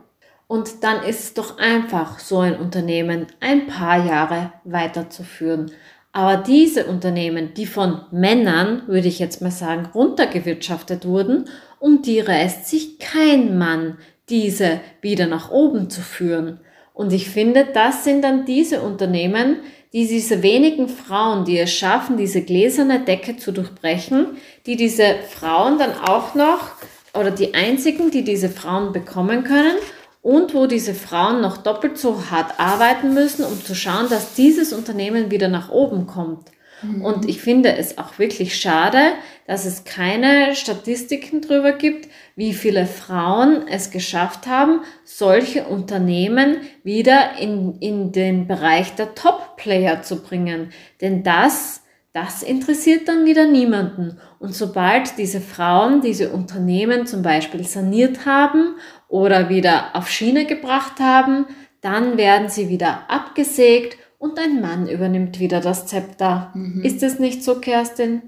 Und 0.48 0.84
dann 0.84 1.04
ist 1.04 1.24
es 1.24 1.34
doch 1.36 1.60
einfach, 1.60 2.18
so 2.18 2.40
ein 2.40 2.58
Unternehmen 2.58 3.28
ein 3.42 3.68
paar 3.68 4.08
Jahre 4.08 4.54
weiterzuführen. 4.64 5.72
Aber 6.14 6.38
diese 6.38 6.88
Unternehmen, 6.88 7.54
die 7.54 7.68
von 7.68 8.02
Männern, 8.12 8.82
würde 8.88 9.08
ich 9.08 9.20
jetzt 9.20 9.44
mal 9.44 9.52
sagen, 9.52 9.90
runtergewirtschaftet 9.94 11.06
wurden 11.06 11.48
um 11.80 12.02
die 12.02 12.20
reißt 12.20 12.68
sich 12.68 13.00
kein 13.00 13.58
Mann, 13.58 13.98
diese 14.30 14.80
wieder 15.02 15.28
nach 15.28 15.52
oben 15.52 15.90
zu 15.90 16.02
führen. 16.02 16.60
Und 16.94 17.14
ich 17.14 17.30
finde, 17.30 17.68
das 17.74 18.04
sind 18.04 18.24
dann 18.24 18.46
diese 18.46 18.82
Unternehmen, 18.82 19.58
die 19.94 20.08
diese 20.08 20.44
wenigen 20.44 20.90
Frauen, 20.90 21.46
die 21.46 21.58
es 21.60 21.72
schaffen, 21.72 22.18
diese 22.18 22.42
gläserne 22.42 23.00
Decke 23.00 23.38
zu 23.38 23.52
durchbrechen, 23.52 24.38
die 24.66 24.76
diese 24.76 25.16
Frauen 25.30 25.78
dann 25.78 25.94
auch 25.94 26.36
noch, 26.36 26.72
oder 27.14 27.32
die 27.32 27.54
einzigen, 27.54 28.12
die 28.12 28.24
diese 28.24 28.50
Frauen 28.50 28.92
bekommen 28.92 29.44
können, 29.44 29.78
und 30.22 30.54
wo 30.54 30.68
diese 30.68 30.94
Frauen 30.94 31.40
noch 31.40 31.56
doppelt 31.58 31.98
so 31.98 32.30
hart 32.30 32.60
arbeiten 32.60 33.14
müssen, 33.14 33.46
um 33.46 33.64
zu 33.64 33.76
schauen, 33.76 34.10
dass 34.10 34.34
dieses 34.34 34.74
Unternehmen 34.74 35.32
wieder 35.32 35.48
nach 35.48 35.70
oben 35.70 36.06
kommt. 36.06 36.50
Mhm. 36.82 37.02
Und 37.02 37.28
ich 37.28 37.42
finde 37.42 37.76
es 37.76 37.98
auch 37.98 38.20
wirklich 38.20 38.60
schade, 38.60 39.00
dass 39.46 39.66
es 39.66 39.84
keine 39.84 40.56
Statistiken 40.56 41.42
darüber 41.42 41.74
gibt, 41.74 42.10
wie 42.36 42.54
viele 42.54 42.86
Frauen 42.86 43.68
es 43.68 43.92
geschafft 43.92 44.48
haben, 44.48 44.82
solche 45.04 45.66
Unternehmen 45.66 46.58
wieder 46.84 47.38
in, 47.40 47.78
in 47.80 48.12
den 48.12 48.48
Bereich 48.48 48.94
der 48.96 49.16
Top-Player 49.16 50.04
zu 50.04 50.22
bringen. 50.22 50.72
Denn 51.02 51.24
das, 51.24 51.82
das 52.14 52.44
interessiert 52.44 53.08
dann 53.08 53.26
wieder 53.26 53.46
niemanden. 53.46 54.20
Und 54.40 54.54
sobald 54.54 55.18
diese 55.18 55.42
Frauen 55.42 56.02
diese 56.02 56.30
Unternehmen 56.30 57.08
zum 57.08 57.24
Beispiel 57.24 57.64
saniert 57.64 58.26
haben 58.26 58.76
oder 59.08 59.50
wieder 59.50 59.96
auf 59.96 60.10
Schiene 60.10 60.46
gebracht 60.46 61.00
haben, 61.00 61.46
dann 61.82 62.18
werden 62.18 62.50
sie 62.50 62.70
wieder 62.70 63.10
abgesägt 63.10 63.98
und 64.18 64.40
ein 64.40 64.62
Mann 64.62 64.88
übernimmt 64.88 65.40
wieder 65.40 65.62
das 65.62 65.86
Zepter. 65.86 66.52
Mhm. 66.56 66.84
Ist 66.84 67.04
es 67.04 67.20
nicht 67.20 67.44
so, 67.44 67.60
Kerstin? 67.60 68.22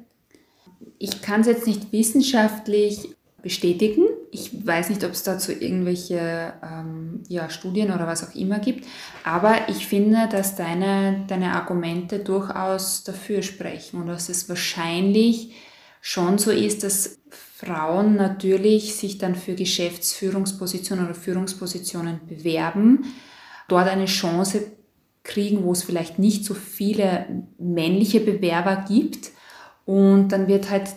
Ich 0.97 1.21
kann 1.21 1.41
es 1.41 1.47
jetzt 1.47 1.67
nicht 1.67 1.91
wissenschaftlich 1.91 3.15
bestätigen. 3.41 4.05
Ich 4.31 4.65
weiß 4.65 4.89
nicht, 4.89 5.03
ob 5.03 5.11
es 5.11 5.23
dazu 5.23 5.51
irgendwelche 5.51 6.53
ähm, 6.61 7.23
ja, 7.27 7.49
Studien 7.49 7.91
oder 7.91 8.05
was 8.05 8.27
auch 8.27 8.35
immer 8.35 8.59
gibt, 8.59 8.85
aber 9.23 9.69
ich 9.69 9.87
finde, 9.87 10.27
dass 10.29 10.55
deine, 10.55 11.25
deine 11.27 11.53
Argumente 11.53 12.19
durchaus 12.19 13.03
dafür 13.03 13.41
sprechen 13.41 14.01
und 14.01 14.07
dass 14.07 14.29
es 14.29 14.49
wahrscheinlich 14.49 15.55
schon 16.01 16.37
so 16.37 16.51
ist, 16.51 16.83
dass 16.83 17.19
Frauen 17.29 18.15
natürlich 18.15 18.95
sich 18.95 19.17
dann 19.17 19.35
für 19.35 19.55
Geschäftsführungspositionen 19.55 21.05
oder 21.05 21.15
Führungspositionen 21.15 22.21
bewerben, 22.27 23.05
dort 23.67 23.87
eine 23.87 24.05
Chance 24.05 24.63
kriegen, 25.29 25.63
wo 25.63 25.71
es 25.71 25.83
vielleicht 25.83 26.19
nicht 26.19 26.43
so 26.43 26.53
viele 26.53 27.25
männliche 27.57 28.19
Bewerber 28.19 28.83
gibt 28.87 29.31
und 29.85 30.29
dann 30.29 30.47
wird 30.47 30.69
halt 30.69 30.89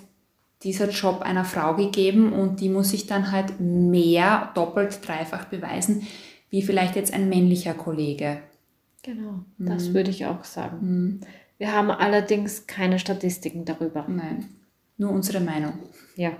dieser 0.62 0.88
Job 0.88 1.22
einer 1.22 1.44
Frau 1.44 1.74
gegeben 1.76 2.32
und 2.32 2.60
die 2.60 2.68
muss 2.68 2.90
sich 2.90 3.06
dann 3.06 3.30
halt 3.30 3.60
mehr, 3.60 4.50
doppelt, 4.54 5.06
dreifach 5.06 5.44
beweisen, 5.46 6.06
wie 6.50 6.62
vielleicht 6.62 6.96
jetzt 6.96 7.12
ein 7.12 7.28
männlicher 7.28 7.74
Kollege. 7.74 8.38
Genau, 9.02 9.44
das 9.58 9.88
mhm. 9.88 9.94
würde 9.94 10.10
ich 10.10 10.26
auch 10.26 10.44
sagen. 10.44 10.78
Mhm. 10.80 11.20
Wir 11.58 11.72
haben 11.72 11.90
allerdings 11.90 12.66
keine 12.66 12.98
Statistiken 12.98 13.64
darüber. 13.64 14.06
Nein, 14.08 14.48
nur 14.96 15.10
unsere 15.10 15.40
Meinung. 15.40 15.74
Ja. 16.16 16.32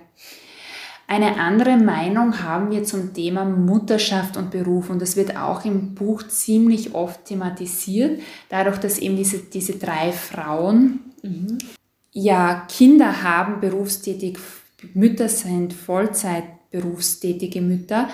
Eine 1.12 1.37
andere 1.38 1.77
Meinung 1.77 2.42
haben 2.42 2.70
wir 2.70 2.85
zum 2.85 3.12
Thema 3.12 3.44
Mutterschaft 3.44 4.37
und 4.37 4.51
Beruf 4.51 4.88
und 4.88 5.03
das 5.03 5.16
wird 5.16 5.37
auch 5.37 5.64
im 5.64 5.94
Buch 5.94 6.22
ziemlich 6.22 6.94
oft 6.94 7.27
thematisiert, 7.27 8.20
dadurch, 8.48 8.79
dass 8.79 8.98
eben 8.98 9.16
diese, 9.16 9.38
diese 9.38 9.75
drei 9.75 10.12
Frauen 10.12 11.01
mhm 11.22 11.59
ja 12.12 12.66
Kinder 12.68 13.22
haben, 13.22 13.61
berufstätig, 13.61 14.38
Mütter 14.94 15.29
sind, 15.29 15.72
Vollzeit 15.72 16.44
berufstätige 16.70 17.61
Mütter, 17.61 18.09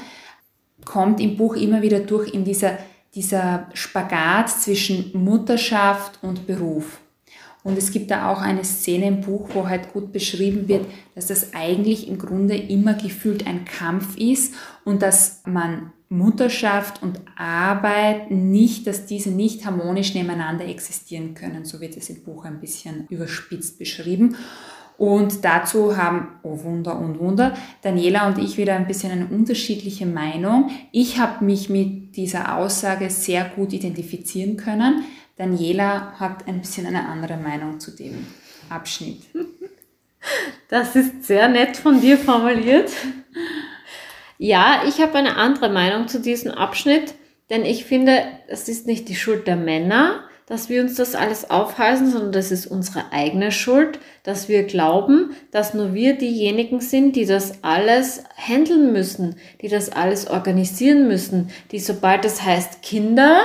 kommt 0.85 1.21
im 1.21 1.37
Buch 1.37 1.57
immer 1.57 1.83
wieder 1.83 2.01
durch 2.01 2.33
in 2.33 2.45
dieser, 2.45 2.79
dieser 3.15 3.69
Spagat 3.75 4.51
zwischen 4.51 5.11
Mutterschaft 5.15 6.19
und 6.23 6.47
Beruf. 6.47 7.01
Und 7.69 7.77
es 7.77 7.91
gibt 7.91 8.11
da 8.11 8.33
auch 8.33 8.41
eine 8.41 8.65
Szene 8.65 9.09
im 9.09 9.21
Buch, 9.21 9.51
wo 9.53 9.69
halt 9.69 9.93
gut 9.93 10.11
beschrieben 10.11 10.69
wird, 10.69 10.87
dass 11.15 11.27
das 11.27 11.53
eigentlich 11.53 12.09
im 12.09 12.17
Grunde 12.17 12.57
immer 12.57 12.95
gefühlt 12.95 13.47
ein 13.47 13.67
Kampf 13.67 14.17
ist 14.17 14.55
und 14.87 15.03
dass 15.03 15.43
man 15.45 15.93
Mutterschaft 16.09 17.03
und 17.03 17.21
Arbeit 17.37 18.31
nicht, 18.31 18.87
dass 18.87 19.05
diese 19.05 19.31
nicht 19.31 19.67
harmonisch 19.67 20.15
nebeneinander 20.15 20.65
existieren 20.67 21.35
können. 21.35 21.67
So 21.67 21.83
wird 21.83 21.95
es 21.99 22.09
im 22.09 22.23
Buch 22.23 22.47
ein 22.47 22.59
bisschen 22.59 23.07
überspitzt 23.11 23.79
beschrieben. 23.79 24.35
Und 24.97 25.45
dazu 25.45 25.99
haben, 25.99 26.29
oh 26.43 26.65
Wunder 26.65 26.99
und 26.99 27.21
Wunder, 27.21 27.55
Daniela 27.83 28.29
und 28.29 28.39
ich 28.39 28.57
wieder 28.57 28.75
ein 28.75 28.87
bisschen 28.87 29.13
eine 29.13 29.27
unterschiedliche 29.27 30.07
Meinung. 30.07 30.71
Ich 30.91 31.19
habe 31.19 31.45
mich 31.45 31.69
mit 31.69 32.17
dieser 32.17 32.57
Aussage 32.57 33.11
sehr 33.11 33.45
gut 33.45 33.75
identifizieren 33.75 34.57
können. 34.57 35.05
Daniela 35.39 36.15
hat 36.19 36.47
ein 36.49 36.61
bisschen 36.61 36.87
eine 36.87 37.09
andere 37.09 37.37
Meinung 37.37 37.79
zu 37.81 37.93
dem 37.93 38.27
Abschnitt. 38.69 39.23
Das 40.69 40.97
ist 40.97 41.25
sehr 41.25 41.49
nett 41.49 41.77
von 41.77 42.01
dir 42.01 42.19
formuliert. 42.19 42.91
Ja, 44.37 44.83
ich 44.87 45.01
habe 45.01 45.15
eine 45.17 45.37
andere 45.37 45.71
Meinung 45.71 46.09
zu 46.09 46.21
diesem 46.21 46.51
Abschnitt, 46.51 47.15
denn 47.51 47.65
ich 47.65 47.85
finde, 47.85 48.25
es 48.49 48.69
ist 48.69 48.87
nicht 48.87 49.09
die 49.09 49.17
Schuld 49.17 49.47
der 49.47 49.57
Männer, 49.57 50.25
dass 50.47 50.69
wir 50.69 50.83
uns 50.83 50.95
das 50.95 51.15
alles 51.15 51.51
aufhalsen, 51.51 52.11
sondern 52.11 52.33
das 52.33 52.51
ist 52.51 52.67
unsere 52.67 53.13
eigene 53.13 53.53
Schuld, 53.53 53.99
dass 54.23 54.49
wir 54.49 54.65
glauben, 54.65 55.37
dass 55.51 55.75
nur 55.75 55.95
wir 55.95 56.17
diejenigen 56.19 56.81
sind, 56.81 57.17
die 57.17 57.27
das 57.27 57.63
alles 57.63 58.25
handeln 58.37 58.93
müssen, 58.93 59.37
die 59.61 59.69
das 59.69 59.91
alles 59.91 60.29
organisieren 60.29 61.07
müssen, 61.07 61.51
die 61.71 61.81
sobald 61.81 62.25
es 62.25 62.43
heißt 62.43 62.83
Kinder 62.83 63.43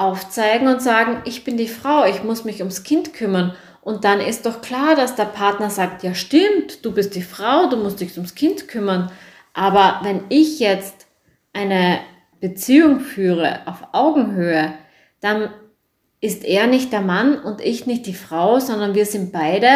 aufzeigen 0.00 0.68
und 0.68 0.80
sagen, 0.80 1.22
ich 1.24 1.44
bin 1.44 1.56
die 1.56 1.68
Frau, 1.68 2.04
ich 2.06 2.22
muss 2.24 2.44
mich 2.44 2.60
ums 2.60 2.82
Kind 2.82 3.12
kümmern. 3.12 3.54
Und 3.82 4.04
dann 4.04 4.20
ist 4.20 4.46
doch 4.46 4.60
klar, 4.60 4.94
dass 4.94 5.14
der 5.14 5.24
Partner 5.24 5.70
sagt, 5.70 6.02
ja 6.02 6.14
stimmt, 6.14 6.84
du 6.84 6.92
bist 6.92 7.14
die 7.14 7.22
Frau, 7.22 7.68
du 7.68 7.76
musst 7.76 8.00
dich 8.00 8.16
ums 8.16 8.34
Kind 8.34 8.68
kümmern. 8.68 9.10
Aber 9.54 10.00
wenn 10.02 10.24
ich 10.28 10.60
jetzt 10.60 11.06
eine 11.52 12.00
Beziehung 12.40 13.00
führe 13.00 13.60
auf 13.66 13.88
Augenhöhe, 13.92 14.72
dann 15.20 15.50
ist 16.20 16.44
er 16.44 16.66
nicht 16.66 16.92
der 16.92 17.00
Mann 17.00 17.38
und 17.38 17.60
ich 17.60 17.86
nicht 17.86 18.06
die 18.06 18.14
Frau, 18.14 18.58
sondern 18.58 18.94
wir 18.94 19.06
sind 19.06 19.32
beide 19.32 19.68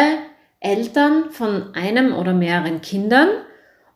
Eltern 0.59 1.31
von 1.31 1.73
einem 1.73 2.15
oder 2.15 2.33
mehreren 2.33 2.81
Kindern. 2.81 3.29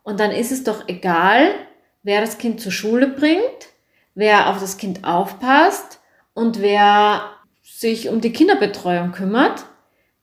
Und 0.02 0.20
dann 0.20 0.32
ist 0.32 0.50
es 0.50 0.64
doch 0.64 0.88
egal, 0.88 1.50
wer 2.02 2.20
das 2.20 2.38
Kind 2.38 2.60
zur 2.60 2.72
Schule 2.72 3.06
bringt, 3.06 3.68
wer 4.14 4.50
auf 4.50 4.58
das 4.58 4.76
Kind 4.76 5.04
aufpasst 5.04 5.99
und 6.34 6.60
wer 6.60 7.22
sich 7.62 8.08
um 8.08 8.20
die 8.20 8.32
Kinderbetreuung 8.32 9.12
kümmert. 9.12 9.64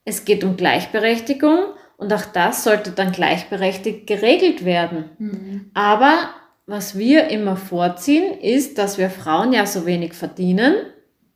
Es 0.06 0.26
geht 0.26 0.44
um 0.44 0.58
Gleichberechtigung 0.58 1.60
und 1.98 2.14
auch 2.14 2.26
das 2.26 2.64
sollte 2.64 2.92
dann 2.92 3.12
gleichberechtigt 3.12 4.08
geregelt 4.08 4.64
werden. 4.64 5.10
Mhm. 5.18 5.72
Aber 5.74 6.30
was 6.66 6.98
wir 6.98 7.28
immer 7.28 7.56
vorziehen, 7.56 8.40
ist, 8.40 8.78
dass 8.78 8.98
wir 8.98 9.10
Frauen 9.10 9.54
ja 9.54 9.66
so 9.66 9.86
wenig 9.86 10.14
verdienen 10.14 10.76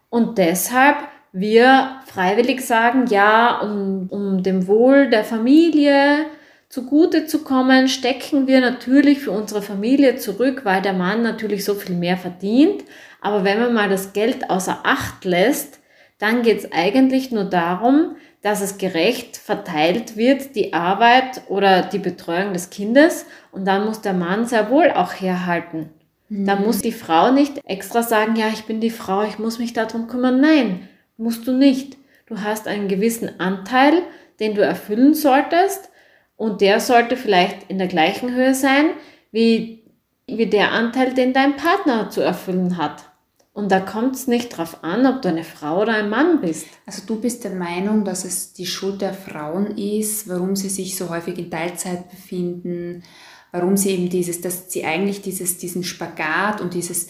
und 0.10 0.38
deshalb 0.38 0.98
wir 1.34 2.02
freiwillig 2.08 2.66
sagen, 2.66 3.06
ja, 3.08 3.62
um, 3.62 4.08
um 4.10 4.44
dem 4.44 4.68
Wohl 4.68 5.10
der 5.10 5.24
Familie 5.24 6.26
zugute 6.68 7.26
zu 7.26 7.44
kommen, 7.44 7.88
stecken 7.88 8.48
wir 8.48 8.60
natürlich 8.60 9.20
für 9.20 9.32
unsere 9.32 9.62
Familie 9.62 10.18
zurück, 10.18 10.62
weil 10.66 10.82
der 10.82 10.94
Mann 10.94 11.22
natürlich 11.22 11.64
so 11.64 11.76
viel 11.76 11.96
mehr 11.96 12.18
verdient. 12.18 12.84
Aber 13.22 13.44
wenn 13.44 13.60
man 13.60 13.74
mal 13.74 13.90
das 13.90 14.14
Geld 14.14 14.50
außer 14.50 14.80
Acht 14.84 15.24
lässt, 15.24 15.80
dann 16.18 16.42
geht 16.42 16.60
es 16.60 16.72
eigentlich 16.72 17.32
nur 17.32 17.46
darum, 17.46 18.16
dass 18.42 18.62
es 18.62 18.78
gerecht 18.78 19.38
verteilt 19.38 20.18
wird, 20.18 20.56
die 20.56 20.74
Arbeit 20.74 21.42
oder 21.48 21.84
die 21.84 22.00
Betreuung 22.00 22.54
des 22.54 22.72
Kindes. 22.72 23.26
Und 23.52 23.66
dann 23.66 23.86
muss 23.86 24.02
der 24.02 24.14
Mann 24.14 24.46
sehr 24.46 24.70
wohl 24.70 24.92
auch 24.92 25.14
herhalten. 25.14 25.90
Mhm. 26.30 26.46
Da 26.46 26.56
muss 26.56 26.80
die 26.80 26.92
Frau 26.92 27.32
nicht 27.32 27.62
extra 27.66 28.02
sagen, 28.02 28.36
ja, 28.36 28.48
ich 28.50 28.66
bin 28.66 28.82
die 28.82 28.90
Frau, 28.90 29.24
ich 29.24 29.38
muss 29.38 29.60
mich 29.60 29.74
darum 29.74 30.08
kümmern. 30.08 30.42
Nein, 30.42 30.90
musst 31.18 31.48
du 31.48 31.54
nicht. 31.54 31.98
Du 32.26 32.40
hast 32.40 32.68
einen 32.68 32.88
gewissen 32.88 33.40
Anteil, 33.40 34.02
den 34.40 34.56
du 34.56 34.62
erfüllen 34.62 35.14
solltest. 35.14 35.90
Und 36.36 36.62
der 36.62 36.80
sollte 36.80 37.18
vielleicht 37.18 37.70
in 37.70 37.78
der 37.78 37.88
gleichen 37.88 38.34
Höhe 38.34 38.56
sein 38.56 38.92
wie, 39.32 39.84
wie 40.26 40.48
der 40.48 40.72
Anteil, 40.72 41.14
den 41.14 41.34
dein 41.34 41.56
Partner 41.56 42.10
zu 42.10 42.22
erfüllen 42.22 42.78
hat. 42.78 43.11
Und 43.54 43.72
da 43.72 43.82
kommt 43.82 44.16
es 44.16 44.28
nicht 44.28 44.54
darauf 44.54 44.84
an, 44.84 45.06
ob 45.06 45.22
du 45.22 45.28
eine 45.28 45.44
Frau 45.44 45.82
oder 45.82 45.94
ein 45.94 46.10
Mann 46.10 46.40
bist. 46.40 46.68
Also 46.86 47.04
du 47.06 47.20
bist 47.20 47.44
der 47.44 47.52
Meinung, 47.52 48.06
dass 48.06 48.24
es 48.24 48.54
die 48.54 48.66
Schuld 48.66 49.02
der 49.02 49.14
Frauen 49.14 49.78
ist, 49.78 50.30
warum 50.30 50.56
sie 50.56 50.70
sich 50.70 50.96
so 50.96 51.10
häufig 51.10 51.38
in 51.38 51.52
Teilzeit 51.52 52.10
befinden, 52.10 53.04
warum 53.52 53.76
sie 53.76 53.92
eben 53.92 54.10
dieses, 54.10 54.40
dass 54.40 54.72
sie 54.72 54.86
eigentlich 54.86 55.22
dieses, 55.22 55.58
diesen 55.58 55.84
Spagat 55.84 56.62
und 56.62 56.74
dieses, 56.74 57.10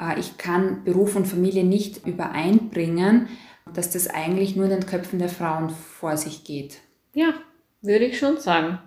äh, 0.00 0.18
ich 0.18 0.38
kann 0.38 0.84
Beruf 0.84 1.16
und 1.16 1.26
Familie 1.26 1.64
nicht 1.64 2.06
übereinbringen, 2.06 3.28
dass 3.74 3.90
das 3.90 4.06
eigentlich 4.06 4.54
nur 4.54 4.66
in 4.66 4.70
den 4.70 4.86
Köpfen 4.86 5.18
der 5.18 5.28
Frauen 5.28 5.70
vor 5.70 6.16
sich 6.16 6.44
geht. 6.44 6.78
Ja, 7.14 7.34
würde 7.82 8.04
ich 8.04 8.18
schon 8.18 8.38
sagen. 8.38 8.78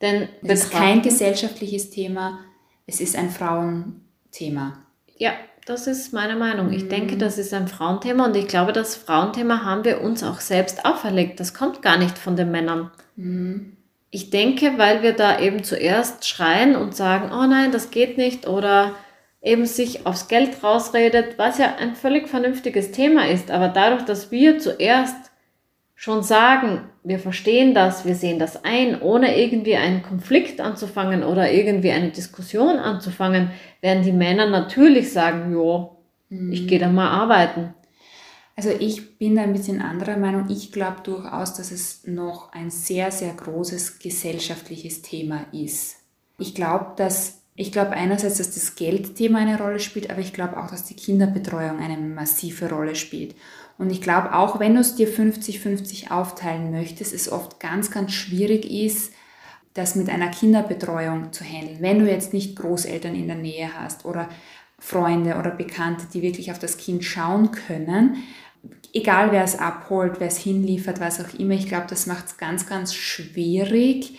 Denn 0.00 0.28
es 0.42 0.64
ist 0.64 0.72
kein 0.72 1.02
gesellschaftliches 1.02 1.90
Thema, 1.90 2.40
es 2.86 3.00
ist 3.00 3.16
ein 3.16 3.30
Frauenthema. 3.30 4.84
Ja, 5.16 5.32
das 5.64 5.86
ist 5.86 6.12
meine 6.12 6.36
Meinung. 6.36 6.72
Ich 6.72 6.88
denke, 6.88 7.14
mhm. 7.14 7.18
das 7.18 7.38
ist 7.38 7.54
ein 7.54 7.68
Frauenthema 7.68 8.26
und 8.26 8.36
ich 8.36 8.48
glaube, 8.48 8.72
das 8.72 8.96
Frauenthema 8.96 9.64
haben 9.64 9.84
wir 9.84 10.00
uns 10.00 10.22
auch 10.22 10.40
selbst 10.40 10.84
auferlegt. 10.84 11.40
Das 11.40 11.54
kommt 11.54 11.82
gar 11.82 11.98
nicht 11.98 12.18
von 12.18 12.36
den 12.36 12.50
Männern. 12.50 12.90
Mhm. 13.16 13.76
Ich 14.10 14.30
denke, 14.30 14.76
weil 14.76 15.02
wir 15.02 15.14
da 15.14 15.38
eben 15.40 15.64
zuerst 15.64 16.28
schreien 16.28 16.76
und 16.76 16.94
sagen, 16.94 17.30
oh 17.32 17.46
nein, 17.46 17.72
das 17.72 17.90
geht 17.90 18.18
nicht 18.18 18.46
oder 18.46 18.94
eben 19.40 19.64
sich 19.66 20.06
aufs 20.06 20.28
Geld 20.28 20.62
rausredet, 20.62 21.38
was 21.38 21.58
ja 21.58 21.76
ein 21.78 21.96
völlig 21.96 22.28
vernünftiges 22.28 22.92
Thema 22.92 23.28
ist. 23.28 23.50
Aber 23.50 23.68
dadurch, 23.68 24.02
dass 24.02 24.30
wir 24.30 24.58
zuerst 24.58 25.31
schon 26.02 26.24
sagen, 26.24 26.80
wir 27.04 27.20
verstehen 27.20 27.74
das, 27.74 28.04
wir 28.04 28.16
sehen 28.16 28.40
das 28.40 28.64
ein, 28.64 29.00
ohne 29.02 29.40
irgendwie 29.40 29.76
einen 29.76 30.02
Konflikt 30.02 30.60
anzufangen 30.60 31.22
oder 31.22 31.52
irgendwie 31.52 31.92
eine 31.92 32.10
Diskussion 32.10 32.78
anzufangen, 32.78 33.52
werden 33.82 34.02
die 34.02 34.10
Männer 34.10 34.50
natürlich 34.50 35.12
sagen, 35.12 35.52
jo, 35.52 35.98
ich 36.28 36.66
gehe 36.66 36.80
dann 36.80 36.96
mal 36.96 37.08
arbeiten. 37.08 37.74
Also 38.56 38.70
ich 38.70 39.16
bin 39.18 39.36
da 39.36 39.42
ein 39.42 39.52
bisschen 39.52 39.80
anderer 39.80 40.16
Meinung. 40.16 40.46
Ich 40.48 40.72
glaube 40.72 41.02
durchaus, 41.04 41.54
dass 41.54 41.70
es 41.70 42.04
noch 42.04 42.52
ein 42.52 42.70
sehr, 42.70 43.12
sehr 43.12 43.34
großes 43.34 44.00
gesellschaftliches 44.00 45.02
Thema 45.02 45.46
ist. 45.52 45.98
Ich 46.36 46.52
glaube, 46.52 46.94
dass 46.96 47.42
ich 47.54 47.70
glaube 47.70 47.90
einerseits, 47.90 48.38
dass 48.38 48.54
das 48.54 48.74
Geldthema 48.74 49.38
eine 49.38 49.58
Rolle 49.58 49.78
spielt, 49.78 50.10
aber 50.10 50.20
ich 50.20 50.32
glaube 50.32 50.56
auch, 50.56 50.68
dass 50.68 50.84
die 50.84 50.96
Kinderbetreuung 50.96 51.78
eine 51.78 51.96
massive 51.98 52.68
Rolle 52.70 52.96
spielt. 52.96 53.36
Und 53.78 53.90
ich 53.90 54.00
glaube 54.00 54.34
auch, 54.34 54.60
wenn 54.60 54.74
du 54.74 54.80
es 54.80 54.94
dir 54.94 55.08
50-50 55.08 56.10
aufteilen 56.10 56.70
möchtest, 56.70 57.12
es 57.12 57.30
oft 57.30 57.60
ganz, 57.60 57.90
ganz 57.90 58.12
schwierig 58.12 58.70
ist, 58.70 59.12
das 59.74 59.94
mit 59.94 60.08
einer 60.10 60.28
Kinderbetreuung 60.28 61.32
zu 61.32 61.44
handeln. 61.44 61.78
Wenn 61.80 61.98
du 61.98 62.10
jetzt 62.10 62.32
nicht 62.32 62.56
Großeltern 62.56 63.14
in 63.14 63.26
der 63.26 63.36
Nähe 63.36 63.70
hast 63.78 64.04
oder 64.04 64.28
Freunde 64.78 65.36
oder 65.36 65.50
Bekannte, 65.50 66.06
die 66.12 66.22
wirklich 66.22 66.50
auf 66.50 66.58
das 66.58 66.76
Kind 66.76 67.04
schauen 67.04 67.52
können, 67.52 68.16
egal 68.92 69.32
wer 69.32 69.44
es 69.44 69.58
abholt, 69.58 70.16
wer 70.18 70.28
es 70.28 70.38
hinliefert, 70.38 71.00
was 71.00 71.24
auch 71.24 71.38
immer, 71.38 71.54
ich 71.54 71.68
glaube, 71.68 71.86
das 71.88 72.06
macht 72.06 72.26
es 72.26 72.36
ganz, 72.36 72.66
ganz 72.66 72.94
schwierig, 72.94 74.18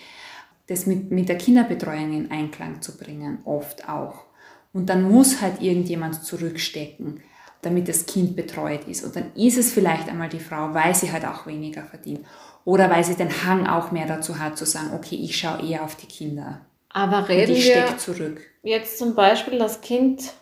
das 0.66 0.86
mit, 0.86 1.10
mit 1.10 1.28
der 1.28 1.38
Kinderbetreuung 1.38 2.12
in 2.12 2.30
Einklang 2.30 2.80
zu 2.80 2.96
bringen, 2.96 3.38
oft 3.44 3.88
auch. 3.88 4.24
Und 4.72 4.86
dann 4.86 5.02
muss 5.08 5.40
halt 5.40 5.62
irgendjemand 5.62 6.24
zurückstecken, 6.24 7.20
damit 7.64 7.88
das 7.88 8.06
Kind 8.06 8.36
betreut 8.36 8.86
ist. 8.86 9.04
Und 9.04 9.16
dann 9.16 9.32
ist 9.34 9.58
es 9.58 9.72
vielleicht 9.72 10.08
einmal 10.08 10.28
die 10.28 10.40
Frau, 10.40 10.74
weil 10.74 10.94
sie 10.94 11.12
halt 11.12 11.24
auch 11.24 11.46
weniger 11.46 11.82
verdient. 11.82 12.26
Oder 12.64 12.90
weil 12.90 13.04
sie 13.04 13.14
den 13.14 13.44
Hang 13.44 13.66
auch 13.66 13.92
mehr 13.92 14.06
dazu 14.06 14.38
hat, 14.38 14.56
zu 14.56 14.64
sagen, 14.64 14.90
okay, 14.94 15.16
ich 15.16 15.36
schaue 15.36 15.62
eher 15.62 15.84
auf 15.84 15.96
die 15.96 16.06
Kinder. 16.06 16.60
Aber 16.88 17.28
reden 17.28 17.56
wir 17.56 17.98
zurück. 17.98 18.40
jetzt 18.62 18.98
zum 18.98 19.14
Beispiel 19.14 19.58
das 19.58 19.80
Kind 19.80 20.32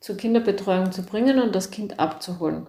zur 0.00 0.16
Kinderbetreuung 0.16 0.92
zu 0.92 1.02
bringen 1.02 1.40
und 1.40 1.54
das 1.54 1.70
Kind 1.70 1.98
abzuholen. 1.98 2.66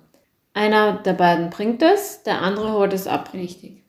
Einer 0.53 0.93
der 0.93 1.13
beiden 1.13 1.49
bringt 1.49 1.81
es, 1.81 2.23
der 2.23 2.41
andere 2.41 2.71
holt 2.73 2.93
es 2.93 3.07
ab. 3.07 3.31
Richtig. 3.33 3.83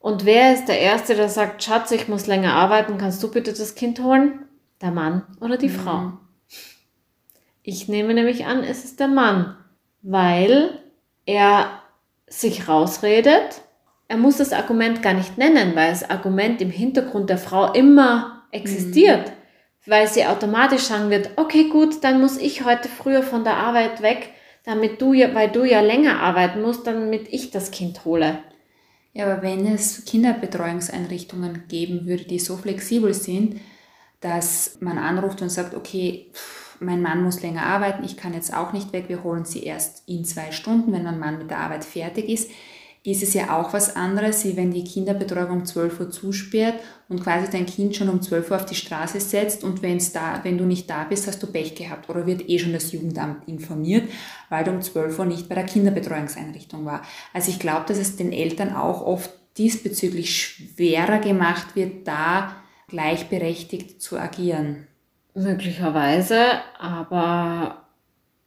Und 0.00 0.24
wer 0.24 0.52
ist 0.52 0.66
der 0.66 0.80
Erste, 0.80 1.14
der 1.14 1.28
sagt, 1.28 1.62
Schatz, 1.62 1.90
ich 1.92 2.08
muss 2.08 2.26
länger 2.26 2.54
arbeiten, 2.54 2.98
kannst 2.98 3.22
du 3.22 3.30
bitte 3.30 3.52
das 3.52 3.74
Kind 3.74 4.00
holen? 4.00 4.40
Der 4.82 4.90
Mann 4.90 5.22
oder 5.40 5.56
die 5.56 5.68
mhm. 5.68 5.76
Frau? 5.76 6.12
Ich 7.66 7.88
nehme 7.88 8.12
nämlich 8.12 8.44
an, 8.44 8.62
es 8.62 8.84
ist 8.84 9.00
der 9.00 9.08
Mann, 9.08 9.56
weil 10.02 10.78
er 11.24 11.80
sich 12.26 12.68
rausredet. 12.68 13.62
Er 14.06 14.18
muss 14.18 14.36
das 14.36 14.52
Argument 14.52 15.02
gar 15.02 15.14
nicht 15.14 15.38
nennen, 15.38 15.74
weil 15.74 15.88
das 15.88 16.08
Argument 16.08 16.60
im 16.60 16.70
Hintergrund 16.70 17.30
der 17.30 17.38
Frau 17.38 17.72
immer 17.72 18.42
existiert, 18.50 19.28
mhm. 19.28 19.90
weil 19.90 20.06
sie 20.06 20.26
automatisch 20.26 20.82
sagen 20.82 21.08
wird, 21.08 21.30
okay, 21.36 21.70
gut, 21.70 22.04
dann 22.04 22.20
muss 22.20 22.36
ich 22.36 22.66
heute 22.66 22.90
früher 22.90 23.22
von 23.22 23.44
der 23.44 23.56
Arbeit 23.56 24.02
weg, 24.02 24.28
damit 24.64 25.00
du 25.00 25.14
ja, 25.14 25.34
weil 25.34 25.50
du 25.50 25.64
ja 25.64 25.80
länger 25.80 26.20
arbeiten 26.20 26.60
musst, 26.60 26.86
damit 26.86 27.28
ich 27.32 27.50
das 27.50 27.70
Kind 27.70 28.04
hole. 28.04 28.40
Ja, 29.14 29.24
aber 29.24 29.42
wenn 29.42 29.66
es 29.66 30.04
Kinderbetreuungseinrichtungen 30.04 31.64
geben 31.68 32.06
würde, 32.06 32.24
die 32.24 32.38
so 32.38 32.58
flexibel 32.58 33.14
sind, 33.14 33.58
dass 34.20 34.76
man 34.80 34.98
anruft 34.98 35.40
und 35.40 35.48
sagt, 35.48 35.74
okay, 35.74 36.30
mein 36.80 37.02
Mann 37.02 37.22
muss 37.22 37.42
länger 37.42 37.66
arbeiten, 37.66 38.04
ich 38.04 38.16
kann 38.16 38.34
jetzt 38.34 38.54
auch 38.54 38.72
nicht 38.72 38.92
weg, 38.92 39.04
wir 39.08 39.22
holen 39.22 39.44
sie 39.44 39.62
erst 39.62 40.08
in 40.08 40.24
zwei 40.24 40.52
Stunden, 40.52 40.92
wenn 40.92 41.04
mein 41.04 41.18
Mann 41.18 41.38
mit 41.38 41.50
der 41.50 41.58
Arbeit 41.58 41.84
fertig 41.84 42.28
ist, 42.28 42.50
ist 43.06 43.22
es 43.22 43.34
ja 43.34 43.58
auch 43.58 43.74
was 43.74 43.96
anderes, 43.96 44.46
wie 44.46 44.56
wenn 44.56 44.70
die 44.70 44.82
Kinderbetreuung 44.82 45.50
um 45.50 45.64
12 45.66 46.00
Uhr 46.00 46.10
zusperrt 46.10 46.80
und 47.10 47.22
quasi 47.22 47.50
dein 47.50 47.66
Kind 47.66 47.94
schon 47.94 48.08
um 48.08 48.22
12 48.22 48.50
Uhr 48.50 48.56
auf 48.56 48.64
die 48.64 48.74
Straße 48.74 49.20
setzt 49.20 49.62
und 49.62 49.82
wenn's 49.82 50.12
da, 50.12 50.40
wenn 50.42 50.56
du 50.56 50.64
nicht 50.64 50.88
da 50.88 51.04
bist, 51.04 51.26
hast 51.26 51.42
du 51.42 51.46
Pech 51.46 51.74
gehabt 51.74 52.08
oder 52.08 52.26
wird 52.26 52.48
eh 52.48 52.58
schon 52.58 52.72
das 52.72 52.92
Jugendamt 52.92 53.46
informiert, 53.46 54.08
weil 54.48 54.64
du 54.64 54.70
um 54.70 54.80
12 54.80 55.18
Uhr 55.18 55.26
nicht 55.26 55.50
bei 55.50 55.54
der 55.54 55.64
Kinderbetreuungseinrichtung 55.64 56.86
war. 56.86 57.02
Also 57.34 57.50
ich 57.50 57.58
glaube, 57.58 57.84
dass 57.86 57.98
es 57.98 58.16
den 58.16 58.32
Eltern 58.32 58.74
auch 58.74 59.02
oft 59.02 59.30
diesbezüglich 59.58 60.34
schwerer 60.34 61.18
gemacht 61.18 61.76
wird, 61.76 62.08
da 62.08 62.56
gleichberechtigt 62.88 64.00
zu 64.00 64.18
agieren. 64.18 64.86
Möglicherweise, 65.34 66.40
aber 66.78 67.84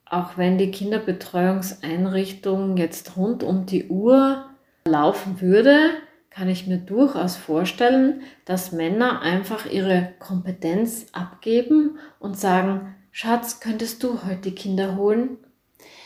auch 0.06 0.38
wenn 0.38 0.58
die 0.58 0.72
Kinderbetreuungseinrichtung 0.72 2.78
jetzt 2.78 3.18
rund 3.18 3.44
um 3.44 3.66
die 3.66 3.90
Uhr 3.90 4.46
laufen 4.86 5.42
würde, 5.42 5.90
kann 6.30 6.48
ich 6.50 6.68
mir 6.68 6.78
durchaus 6.78 7.36
vorstellen, 7.36 8.22
dass 8.46 8.72
Männer 8.72 9.22
einfach 9.22 9.66
ihre 9.66 10.14
Kompetenz 10.20 11.08
abgeben 11.12 11.98
und 12.20 12.40
sagen, 12.40 12.96
Schatz, 13.12 13.60
könntest 13.60 14.04
du 14.04 14.24
heute 14.24 14.52
die 14.52 14.56
Kinder 14.56 14.96
holen? 14.96 15.38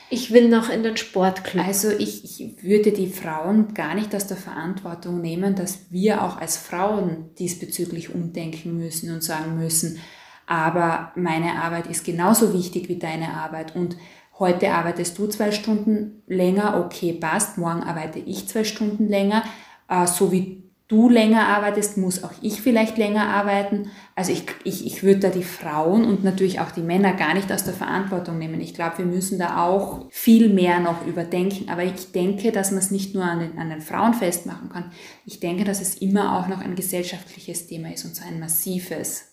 Ich 0.10 0.34
will 0.34 0.50
noch 0.50 0.70
in 0.70 0.84
den 0.84 0.98
Sportclub. 0.98 1.66
Also 1.66 1.90
ich, 1.90 2.24
ich 2.24 2.64
würde 2.64 2.92
die 2.92 3.08
Frauen 3.08 3.74
gar 3.74 3.94
nicht 3.94 4.16
aus 4.16 4.28
der 4.28 4.38
Verantwortung 4.38 5.22
nehmen, 5.22 5.56
dass 5.56 5.92
wir 5.92 6.24
auch 6.24 6.38
als 6.38 6.58
Frauen 6.58 7.30
diesbezüglich 7.38 8.14
umdenken 8.14 8.78
müssen 8.78 9.14
und 9.14 9.24
sagen 9.24 9.58
müssen, 9.58 10.00
aber 10.48 11.12
meine 11.16 11.62
Arbeit 11.62 11.88
ist 11.88 12.04
genauso 12.04 12.54
wichtig 12.54 12.90
wie 12.90 13.00
deine 13.00 13.34
Arbeit 13.34 13.76
und 13.76 13.98
heute 14.40 14.72
arbeitest 14.72 15.18
du 15.18 15.28
zwei 15.28 15.52
Stunden 15.52 16.24
länger, 16.28 16.84
okay, 16.84 17.14
passt, 17.14 17.58
morgen 17.58 17.84
arbeite 17.84 18.20
ich 18.20 18.48
zwei 18.48 18.64
Stunden 18.64 19.08
länger, 19.08 19.44
äh, 19.88 20.08
so 20.08 20.32
wie 20.32 20.62
du 20.92 21.08
länger 21.08 21.48
arbeitest, 21.48 21.98
muss 21.98 22.22
auch 22.22 22.34
ich 22.42 22.62
vielleicht 22.62 22.98
länger 22.98 23.28
arbeiten. 23.30 23.90
Also 24.14 24.34
ich, 24.34 24.44
ich, 24.66 24.86
ich 24.86 25.04
würde 25.04 25.22
da 25.22 25.30
die 25.30 25.44
Frauen 25.44 26.04
und 26.04 26.26
natürlich 26.26 26.60
auch 26.60 26.72
die 26.72 26.82
Männer 26.82 27.14
gar 27.14 27.34
nicht 27.34 27.50
aus 27.50 27.64
der 27.64 27.74
Verantwortung 27.74 28.38
nehmen. 28.38 28.60
Ich 28.60 28.74
glaube, 28.74 28.98
wir 28.98 29.06
müssen 29.06 29.40
da 29.40 29.64
auch 29.64 30.08
viel 30.10 30.50
mehr 30.50 30.82
noch 30.82 31.08
überdenken. 31.08 31.70
Aber 31.70 31.86
ich 31.86 32.12
denke, 32.12 32.52
dass 32.52 32.72
man 32.72 32.82
es 32.82 32.92
nicht 32.92 33.16
nur 33.16 33.24
an 33.24 33.40
den, 33.40 33.58
an 33.58 33.70
den 33.70 33.80
Frauen 33.80 34.14
festmachen 34.14 34.68
kann. 34.68 34.92
Ich 35.26 35.40
denke, 35.40 35.64
dass 35.64 35.80
es 35.80 35.96
immer 35.96 36.38
auch 36.38 36.50
noch 36.50 36.60
ein 36.60 36.76
gesellschaftliches 36.76 37.68
Thema 37.68 37.94
ist 37.94 38.04
und 38.04 38.14
so 38.14 38.26
ein 38.28 38.42
massives. 38.42 39.31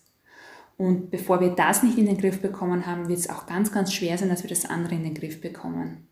Und 0.78 1.10
bevor 1.10 1.40
wir 1.40 1.50
das 1.50 1.82
nicht 1.82 1.98
in 1.98 2.06
den 2.06 2.16
Griff 2.16 2.40
bekommen 2.40 2.86
haben, 2.86 3.08
wird 3.08 3.18
es 3.18 3.28
auch 3.28 3.46
ganz, 3.46 3.72
ganz 3.72 3.92
schwer 3.92 4.16
sein, 4.16 4.28
dass 4.28 4.44
wir 4.44 4.48
das 4.48 4.64
andere 4.64 4.94
in 4.94 5.02
den 5.02 5.14
Griff 5.14 5.40
bekommen. 5.40 6.06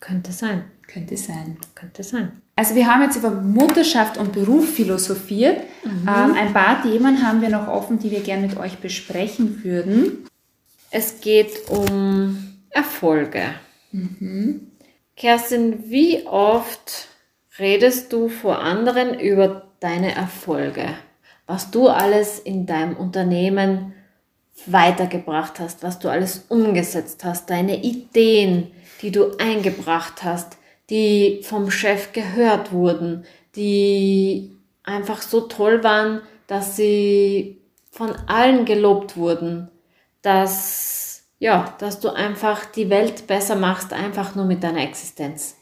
Könnte 0.00 0.32
sein. 0.32 0.64
Könnte 0.86 1.16
sein. 1.16 1.56
Könnte 1.74 2.02
sein. 2.02 2.42
Also 2.56 2.74
wir 2.74 2.86
haben 2.86 3.02
jetzt 3.02 3.16
über 3.16 3.30
Mutterschaft 3.30 4.18
und 4.18 4.32
Beruf 4.32 4.68
philosophiert. 4.74 5.62
Mhm. 5.82 6.08
Ähm, 6.08 6.34
ein 6.34 6.52
paar 6.52 6.82
Themen 6.82 7.26
haben 7.26 7.40
wir 7.40 7.48
noch 7.48 7.68
offen, 7.68 7.98
die 7.98 8.10
wir 8.10 8.20
gerne 8.20 8.46
mit 8.46 8.58
euch 8.58 8.78
besprechen 8.78 9.64
würden. 9.64 10.26
Es 10.90 11.20
geht 11.22 11.70
um 11.70 12.36
Erfolge. 12.68 13.42
Mhm. 13.92 14.72
Kerstin, 15.16 15.90
wie 15.90 16.26
oft 16.26 17.08
redest 17.58 18.12
du 18.12 18.28
vor 18.28 18.60
anderen 18.60 19.18
über 19.18 19.70
deine 19.80 20.14
Erfolge? 20.14 20.86
Was 21.50 21.72
du 21.72 21.88
alles 21.88 22.38
in 22.38 22.64
deinem 22.64 22.96
Unternehmen 22.96 23.92
weitergebracht 24.66 25.58
hast, 25.58 25.82
was 25.82 25.98
du 25.98 26.08
alles 26.08 26.44
umgesetzt 26.48 27.24
hast, 27.24 27.50
deine 27.50 27.82
Ideen, 27.82 28.70
die 29.02 29.10
du 29.10 29.36
eingebracht 29.36 30.22
hast, 30.22 30.58
die 30.90 31.40
vom 31.42 31.72
Chef 31.72 32.12
gehört 32.12 32.70
wurden, 32.70 33.24
die 33.56 34.56
einfach 34.84 35.22
so 35.22 35.40
toll 35.40 35.82
waren, 35.82 36.20
dass 36.46 36.76
sie 36.76 37.60
von 37.90 38.12
allen 38.28 38.64
gelobt 38.64 39.16
wurden, 39.16 39.72
dass 40.22 41.24
ja, 41.40 41.74
dass 41.78 41.98
du 41.98 42.10
einfach 42.10 42.64
die 42.66 42.90
Welt 42.90 43.26
besser 43.26 43.56
machst, 43.56 43.92
einfach 43.92 44.36
nur 44.36 44.44
mit 44.44 44.62
deiner 44.62 44.82
Existenz. 44.82 45.56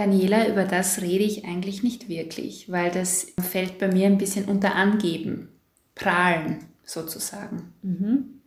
Daniela, 0.00 0.48
über 0.48 0.64
das 0.64 1.02
rede 1.02 1.24
ich 1.24 1.44
eigentlich 1.44 1.82
nicht 1.82 2.08
wirklich, 2.08 2.72
weil 2.72 2.90
das 2.90 3.34
fällt 3.38 3.78
bei 3.78 3.88
mir 3.88 4.06
ein 4.06 4.16
bisschen 4.16 4.46
unter 4.46 4.74
Angeben, 4.74 5.50
Prahlen 5.94 6.64
sozusagen. 6.84 7.74
Mhm. 7.82 8.40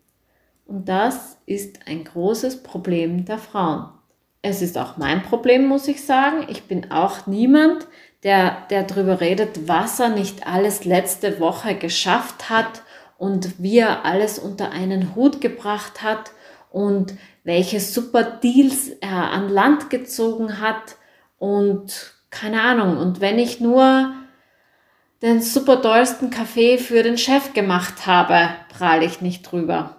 Und 0.66 0.89
das 0.89 1.38
ist 1.45 1.82
ein 1.86 2.06
großes 2.06 2.64
Problem 2.64 3.26
der 3.26 3.38
Frauen. 3.38 3.86
Es 4.41 4.64
ist 4.64 4.80
auch 4.80 4.97
mein 4.97 5.22
Problem, 5.22 5.68
muss 5.68 5.88
ich 5.88 6.04
sagen. 6.04 6.47
Ich 6.49 6.64
bin 6.64 6.89
auch 6.89 7.28
niemand, 7.28 7.86
der, 8.24 8.66
der 8.72 8.82
darüber 8.82 9.22
redet, 9.22 9.68
was 9.68 9.99
er 9.99 10.10
nicht 10.10 10.47
alles 10.47 10.86
letzte 10.86 11.39
Woche 11.39 11.76
geschafft 11.76 12.49
hat 12.49 12.82
und 13.20 13.62
wie 13.62 13.78
er 13.78 14.06
alles 14.06 14.39
unter 14.39 14.72
einen 14.72 15.14
Hut 15.14 15.39
gebracht 15.39 16.01
hat 16.01 16.32
und 16.72 17.14
welche 17.43 17.80
super 17.80 18.24
Deals 18.24 18.89
er 19.01 19.30
an 19.30 19.49
Land 19.49 19.91
gezogen 19.91 20.60
hat 20.60 20.95
und 21.44 22.14
keine 22.30 22.62
Ahnung, 22.62 22.96
und 22.96 23.20
wenn 23.20 23.38
ich 23.38 23.60
nur 23.60 24.14
den 25.22 25.41
super 25.41 25.82
tollsten 25.82 26.30
Kaffee 26.30 26.78
für 26.78 27.04
den 27.04 27.18
Chef 27.18 27.52
gemacht 27.52 28.08
habe, 28.08 28.48
prahle 28.70 29.04
ich 29.04 29.20
nicht 29.20 29.52
drüber. 29.52 29.98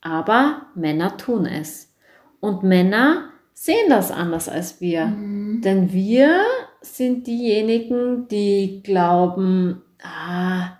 Aber 0.00 0.62
Männer 0.76 1.16
tun 1.16 1.44
es. 1.44 1.92
Und 2.38 2.62
Männer 2.62 3.30
sehen 3.52 3.90
das 3.90 4.12
anders 4.12 4.48
als 4.48 4.80
wir. 4.80 5.06
Mhm. 5.06 5.60
Denn 5.62 5.92
wir 5.92 6.44
sind 6.82 7.26
diejenigen, 7.26 8.28
die 8.28 8.80
glauben, 8.84 9.82
ah, 10.04 10.78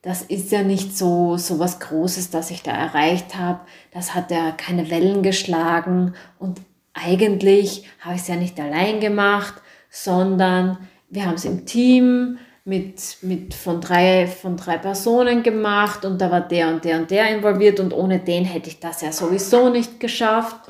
das 0.00 0.22
ist 0.22 0.50
ja 0.50 0.62
nicht 0.62 0.96
so, 0.96 1.36
so 1.36 1.58
was 1.58 1.78
Großes, 1.78 2.30
das 2.30 2.50
ich 2.50 2.62
da 2.62 2.70
erreicht 2.70 3.36
habe. 3.36 3.60
Das 3.92 4.14
hat 4.14 4.30
ja 4.30 4.50
keine 4.52 4.90
Wellen 4.90 5.22
geschlagen. 5.22 6.14
Und 6.38 6.62
eigentlich 6.94 7.84
habe 8.00 8.14
ich 8.14 8.22
es 8.22 8.28
ja 8.28 8.36
nicht 8.36 8.58
allein 8.60 9.00
gemacht, 9.00 9.54
sondern 9.90 10.88
wir 11.08 11.26
haben 11.26 11.34
es 11.34 11.44
im 11.44 11.66
Team 11.66 12.38
mit, 12.64 13.18
mit 13.22 13.54
von, 13.54 13.80
drei, 13.80 14.26
von 14.26 14.56
drei 14.56 14.78
Personen 14.78 15.42
gemacht 15.42 16.04
und 16.04 16.20
da 16.20 16.30
war 16.30 16.40
der 16.40 16.68
und 16.68 16.84
der 16.84 16.98
und 16.98 17.10
der 17.10 17.28
involviert 17.34 17.80
und 17.80 17.92
ohne 17.92 18.20
den 18.20 18.44
hätte 18.44 18.68
ich 18.68 18.78
das 18.78 19.00
ja 19.00 19.12
sowieso 19.12 19.68
nicht 19.68 19.98
geschafft. 19.98 20.68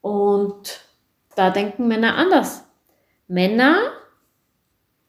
Und 0.00 0.80
da 1.36 1.50
denken 1.50 1.88
Männer 1.88 2.16
anders. 2.16 2.64
Männer 3.28 3.78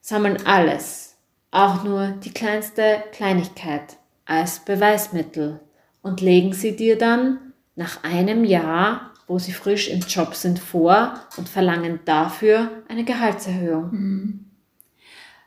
sammeln 0.00 0.38
alles, 0.46 1.16
auch 1.50 1.82
nur 1.82 2.08
die 2.22 2.32
kleinste 2.32 3.02
Kleinigkeit 3.12 3.96
als 4.24 4.60
Beweismittel 4.60 5.60
und 6.02 6.20
legen 6.20 6.52
sie 6.52 6.76
dir 6.76 6.96
dann 6.96 7.52
nach 7.74 8.04
einem 8.04 8.44
Jahr, 8.44 9.11
wo 9.32 9.38
sie 9.38 9.52
frisch 9.52 9.88
im 9.88 10.00
Job 10.00 10.34
sind, 10.34 10.58
vor 10.58 11.14
und 11.38 11.48
verlangen 11.48 12.00
dafür 12.04 12.70
eine 12.86 13.02
Gehaltserhöhung. 13.02 13.88
Mhm. 13.90 14.44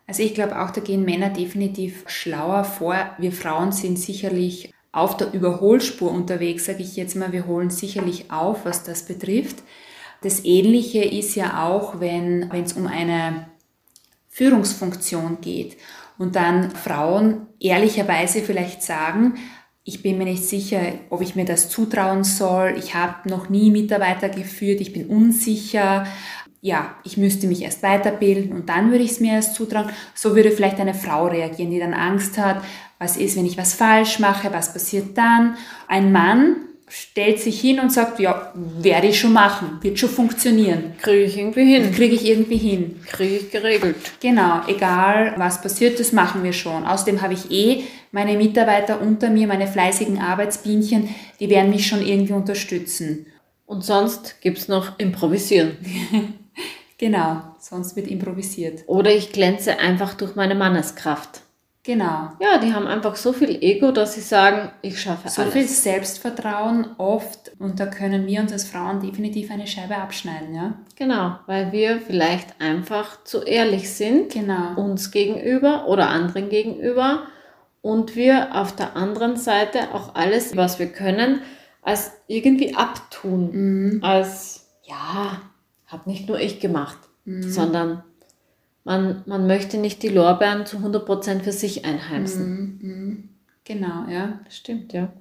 Also 0.08 0.24
ich 0.24 0.34
glaube 0.34 0.60
auch, 0.60 0.72
da 0.72 0.82
gehen 0.82 1.06
Männer 1.06 1.30
definitiv 1.30 2.04
schlauer 2.08 2.64
vor. 2.64 2.96
Wir 3.20 3.32
Frauen 3.32 3.72
sind 3.72 4.00
sicherlich 4.00 4.74
auf 4.92 5.18
der 5.18 5.34
Überholspur 5.34 6.10
unterwegs, 6.10 6.66
sage 6.66 6.82
ich 6.82 6.96
jetzt 6.96 7.16
mal. 7.16 7.32
Wir 7.32 7.46
holen 7.46 7.70
sicherlich 7.70 8.32
auf, 8.32 8.66
was 8.66 8.84
das 8.84 9.06
betrifft. 9.06 9.58
Das 10.22 10.44
Ähnliche 10.46 11.04
ist 11.04 11.36
ja 11.36 11.64
auch, 11.64 12.00
wenn 12.00 12.50
es 12.52 12.74
um 12.74 12.88
eine 12.88 13.50
Führungsfunktion 14.30 15.42
geht 15.42 15.78
und 16.18 16.36
dann 16.36 16.72
Frauen 16.72 17.46
ehrlicherweise 17.60 18.42
vielleicht 18.42 18.82
sagen, 18.82 19.36
ich 19.88 20.02
bin 20.02 20.18
mir 20.18 20.26
nicht 20.26 20.44
sicher, 20.44 20.80
ob 21.12 21.22
ich 21.22 21.36
mir 21.36 21.46
das 21.46 21.70
zutrauen 21.70 22.24
soll, 22.24 22.76
ich 22.78 22.96
habe 22.96 23.30
noch 23.30 23.50
nie 23.50 23.70
Mitarbeiter 23.70 24.30
geführt, 24.30 24.82
ich 24.82 24.92
bin 24.92 25.06
unsicher, 25.06 26.08
ja, 26.60 26.96
ich 27.04 27.18
müsste 27.18 27.46
mich 27.46 27.62
erst 27.62 27.84
weiterbilden 27.84 28.52
und 28.52 28.68
dann 28.68 28.90
würde 28.90 29.04
ich 29.04 29.12
es 29.12 29.20
mir 29.20 29.34
erst 29.34 29.54
zutrauen. 29.54 29.92
So 30.16 30.36
würde 30.36 30.50
vielleicht 30.50 30.80
eine 30.80 30.96
Frau 30.96 31.28
reagieren, 31.28 31.70
die 31.70 31.78
dann 31.78 31.94
Angst 31.94 32.40
hat, 32.40 32.64
was 32.98 33.18
ist, 33.18 33.38
wenn 33.38 33.46
ich 33.46 33.60
was 33.60 33.76
falsch 33.76 34.18
mache, 34.18 34.52
was 34.52 34.74
passiert 34.74 35.16
dann. 35.16 35.56
Ein 35.88 36.12
Mann 36.12 36.56
stellt 36.88 37.40
sich 37.40 37.60
hin 37.60 37.80
und 37.80 37.92
sagt, 37.92 38.20
ja, 38.20 38.54
werde 38.54 39.08
ich 39.08 39.20
schon 39.20 39.34
machen, 39.34 39.80
wird 39.82 39.98
schon 39.98 40.10
funktionieren. 40.10 40.94
Kriege 41.02 41.24
ich 41.24 41.38
irgendwie 41.38 41.66
hin. 41.66 41.92
Kriege 41.92 42.16
ich 42.16 42.26
irgendwie 42.26 42.58
hin. 42.58 43.02
Kriege 43.08 43.36
ich 43.38 43.52
geregelt. 43.52 43.96
Genau, 44.20 44.62
egal 44.68 45.34
was 45.38 45.62
passiert, 45.62 46.00
das 46.00 46.12
machen 46.12 46.44
wir 46.44 46.54
schon. 46.54 46.86
Außerdem 46.86 47.22
habe 47.22 47.34
ich 47.34 47.50
eh 47.52 47.84
meine 48.12 48.38
Mitarbeiter 48.38 49.02
unter 49.02 49.30
mir, 49.30 49.48
meine 49.48 49.68
fleißigen 49.68 50.20
Arbeitsbienchen, 50.20 51.10
die 51.40 51.50
werden 51.50 51.72
mich 51.72 51.88
schon 51.88 52.06
irgendwie 52.06 52.34
unterstützen. 52.34 53.26
Und 53.66 53.84
sonst 53.84 54.42
gibt 54.42 54.60
es 54.60 54.68
noch 54.68 55.00
Improvisieren. 55.00 55.78
genau, 56.98 57.42
sonst 57.60 57.96
wird 57.96 58.08
improvisiert. 58.08 58.84
Oder 58.86 59.12
ich 59.12 59.32
glänze 59.32 59.80
einfach 59.80 60.14
durch 60.14 60.36
meine 60.36 60.56
Manneskraft. 60.56 61.42
Genau. 61.86 62.30
Ja, 62.40 62.58
die 62.58 62.74
haben 62.74 62.88
einfach 62.88 63.16
so 63.16 63.32
viel 63.32 63.62
Ego, 63.62 63.92
dass 63.92 64.16
sie 64.16 64.22
sagen, 64.22 64.72
ich 64.82 65.00
schaffe 65.00 65.30
so 65.30 65.44
alles. 65.44 65.54
So 65.54 65.60
viel 65.60 65.68
Selbstvertrauen 65.68 66.88
oft 66.98 67.52
und 67.60 67.80
da 67.80 67.86
können 67.86 68.26
wir 68.26 68.42
uns 68.42 68.52
als 68.52 68.68
Frauen 68.68 69.02
definitiv 69.02 69.52
eine 69.52 69.68
Scheibe 69.68 69.96
abschneiden, 69.96 70.56
ja? 70.56 70.74
Genau, 70.96 71.38
weil 71.46 71.72
wir 71.72 72.00
vielleicht 72.00 72.60
einfach 72.60 73.24
zu 73.24 73.44
ehrlich 73.44 73.92
sind, 73.92 74.34
genau. 74.34 74.76
uns 74.78 75.12
gegenüber 75.12 75.88
oder 75.88 76.10
anderen 76.10 76.50
gegenüber 76.50 77.28
und 77.84 78.16
wir 78.16 78.56
auf 78.56 78.76
der 78.76 78.96
anderen 78.96 79.38
Seite 79.38 79.94
auch 79.94 80.16
alles, 80.16 80.58
was 80.58 80.80
wir 80.80 80.88
können, 80.88 81.42
als 81.84 82.14
irgendwie 82.26 82.76
abtun, 82.76 83.52
mhm. 83.52 84.04
als 84.04 84.72
ja, 84.82 85.40
habe 85.86 86.10
nicht 86.10 86.28
nur 86.28 86.40
ich 86.40 86.60
gemacht, 86.60 86.98
mhm. 87.26 87.44
sondern 87.44 88.04
man, 88.86 89.24
man 89.26 89.48
möchte 89.48 89.78
nicht 89.78 90.04
die 90.04 90.10
Lorbeeren 90.10 90.66
zu 90.66 90.78
100% 90.78 91.42
für 91.42 91.52
sich 91.52 91.84
einheimsen. 91.84 92.80
Mhm, 92.82 92.90
mhm. 92.90 93.30
Genau, 93.66 94.06
ja. 94.10 94.40
Stimmt, 94.50 94.94
ja. 94.94 95.12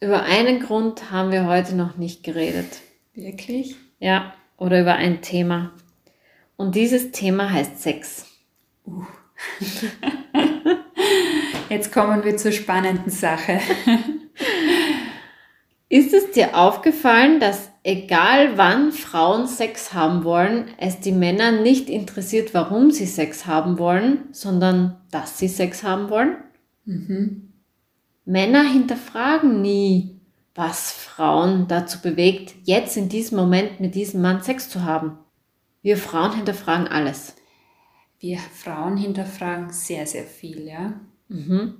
Über 0.00 0.24
einen 0.24 0.60
Grund 0.60 1.12
haben 1.12 1.30
wir 1.30 1.46
heute 1.46 1.76
noch 1.76 1.96
nicht 1.96 2.24
geredet. 2.24 2.80
Wirklich? 3.14 3.76
Ja, 4.00 4.32
oder 4.56 4.80
über 4.80 4.94
ein 4.94 5.20
Thema. 5.20 5.72
Und 6.56 6.74
dieses 6.74 7.12
Thema 7.12 7.50
heißt 7.50 7.80
Sex. 7.80 8.26
Uh. 8.86 9.04
Jetzt 11.68 11.92
kommen 11.92 12.24
wir 12.24 12.36
zur 12.36 12.52
spannenden 12.52 13.10
Sache. 13.10 13.60
Ist 15.88 16.14
es 16.14 16.30
dir 16.30 16.56
aufgefallen, 16.56 17.40
dass 17.40 17.71
egal 17.82 18.56
wann 18.56 18.92
Frauen 18.92 19.46
Sex 19.46 19.92
haben 19.92 20.24
wollen, 20.24 20.68
es 20.78 21.00
die 21.00 21.12
Männer 21.12 21.52
nicht 21.52 21.90
interessiert, 21.90 22.54
warum 22.54 22.90
sie 22.90 23.06
Sex 23.06 23.46
haben 23.46 23.78
wollen, 23.78 24.28
sondern 24.32 25.00
dass 25.10 25.38
sie 25.38 25.48
Sex 25.48 25.82
haben 25.82 26.10
wollen? 26.10 26.36
Mhm. 26.84 27.52
Männer 28.24 28.62
hinterfragen 28.62 29.60
nie, 29.60 30.20
was 30.54 30.92
Frauen 30.92 31.66
dazu 31.66 32.00
bewegt, 32.00 32.54
jetzt 32.64 32.96
in 32.96 33.08
diesem 33.08 33.38
Moment 33.38 33.80
mit 33.80 33.94
diesem 33.94 34.22
Mann 34.22 34.42
Sex 34.42 34.68
zu 34.68 34.84
haben. 34.84 35.18
Wir 35.80 35.96
Frauen 35.96 36.36
hinterfragen 36.36 36.86
alles. 36.86 37.34
Wir 38.20 38.38
Frauen 38.38 38.96
hinterfragen 38.96 39.70
sehr, 39.70 40.06
sehr 40.06 40.24
viel, 40.24 40.68
ja. 40.68 41.00
Mhm. 41.28 41.78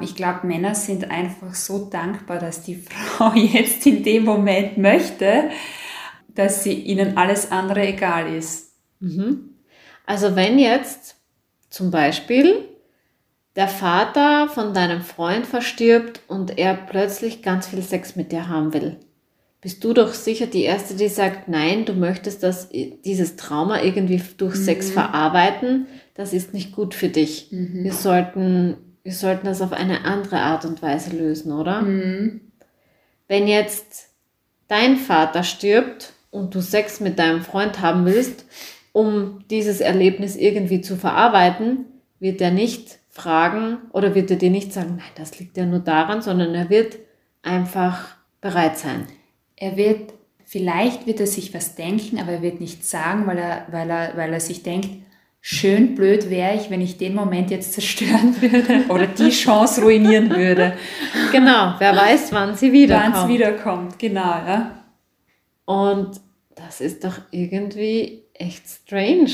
Ich 0.00 0.14
glaube, 0.14 0.46
Männer 0.46 0.74
sind 0.74 1.10
einfach 1.10 1.54
so 1.54 1.86
dankbar, 1.86 2.38
dass 2.38 2.62
die 2.62 2.76
Frau 2.86 3.32
jetzt 3.34 3.86
in 3.86 4.02
dem 4.02 4.24
Moment 4.24 4.78
möchte, 4.78 5.50
dass 6.34 6.64
sie 6.64 6.74
ihnen 6.74 7.16
alles 7.16 7.50
andere 7.50 7.86
egal 7.86 8.32
ist. 8.34 8.72
Mhm. 9.00 9.50
Also 10.06 10.36
wenn 10.36 10.58
jetzt 10.58 11.16
zum 11.68 11.90
Beispiel 11.90 12.64
der 13.56 13.68
Vater 13.68 14.48
von 14.48 14.74
deinem 14.74 15.02
Freund 15.02 15.46
verstirbt 15.46 16.22
und 16.28 16.58
er 16.58 16.74
plötzlich 16.74 17.42
ganz 17.42 17.66
viel 17.66 17.82
Sex 17.82 18.16
mit 18.16 18.32
dir 18.32 18.48
haben 18.48 18.72
will, 18.72 18.96
bist 19.60 19.84
du 19.84 19.92
doch 19.92 20.14
sicher 20.14 20.46
die 20.46 20.62
Erste, 20.62 20.94
die 20.94 21.08
sagt, 21.08 21.48
nein, 21.48 21.84
du 21.84 21.92
möchtest 21.92 22.42
das, 22.42 22.70
dieses 22.70 23.36
Trauma 23.36 23.82
irgendwie 23.82 24.22
durch 24.38 24.54
mhm. 24.54 24.64
Sex 24.64 24.90
verarbeiten, 24.90 25.86
das 26.14 26.32
ist 26.32 26.54
nicht 26.54 26.72
gut 26.72 26.94
für 26.94 27.08
dich. 27.08 27.48
Mhm. 27.50 27.84
Wir 27.84 27.92
sollten 27.92 28.76
wir 29.02 29.12
sollten 29.12 29.46
das 29.46 29.62
auf 29.62 29.72
eine 29.72 30.04
andere 30.04 30.38
Art 30.38 30.64
und 30.64 30.82
Weise 30.82 31.16
lösen, 31.16 31.52
oder? 31.52 31.82
Mhm. 31.82 32.40
Wenn 33.28 33.46
jetzt 33.48 34.08
dein 34.68 34.96
Vater 34.96 35.42
stirbt 35.42 36.12
und 36.30 36.54
du 36.54 36.60
Sex 36.60 37.00
mit 37.00 37.18
deinem 37.18 37.42
Freund 37.42 37.80
haben 37.80 38.04
willst, 38.04 38.44
um 38.92 39.44
dieses 39.50 39.80
Erlebnis 39.80 40.36
irgendwie 40.36 40.80
zu 40.80 40.96
verarbeiten, 40.96 41.86
wird 42.18 42.40
er 42.40 42.50
nicht 42.50 42.98
fragen 43.08 43.78
oder 43.92 44.14
wird 44.14 44.30
er 44.30 44.36
dir 44.36 44.50
nicht 44.50 44.72
sagen, 44.72 44.96
nein, 44.96 45.10
das 45.16 45.38
liegt 45.38 45.56
ja 45.56 45.64
nur 45.64 45.80
daran, 45.80 46.22
sondern 46.22 46.54
er 46.54 46.70
wird 46.70 46.98
einfach 47.42 48.16
bereit 48.40 48.78
sein. 48.78 49.06
Er 49.56 49.76
wird, 49.76 50.12
vielleicht 50.44 51.06
wird 51.06 51.20
er 51.20 51.26
sich 51.26 51.54
was 51.54 51.74
denken, 51.74 52.18
aber 52.18 52.32
er 52.32 52.42
wird 52.42 52.60
nichts 52.60 52.90
sagen, 52.90 53.26
weil 53.26 53.38
er, 53.38 53.66
weil 53.70 53.90
er, 53.90 54.16
weil 54.16 54.32
er 54.32 54.40
sich 54.40 54.62
denkt, 54.62 54.88
schön 55.40 55.94
blöd 55.94 56.30
wäre 56.30 56.56
ich, 56.56 56.70
wenn 56.70 56.80
ich 56.80 56.98
den 56.98 57.14
Moment 57.14 57.50
jetzt 57.50 57.72
zerstören 57.72 58.40
würde 58.40 58.84
oder 58.88 59.06
die 59.06 59.30
Chance 59.30 59.82
ruinieren 59.82 60.30
würde. 60.30 60.74
Genau, 61.32 61.74
wer 61.78 61.96
weiß, 61.96 62.32
wann 62.32 62.56
sie 62.56 62.72
wiederkommt. 62.72 63.14
Wann 63.14 63.22
es 63.22 63.28
wiederkommt, 63.28 63.98
genau, 63.98 64.20
ja. 64.20 64.84
Und 65.64 66.20
das 66.54 66.80
ist 66.80 67.04
doch 67.04 67.18
irgendwie 67.30 68.24
echt 68.34 68.64
strange. 68.68 69.30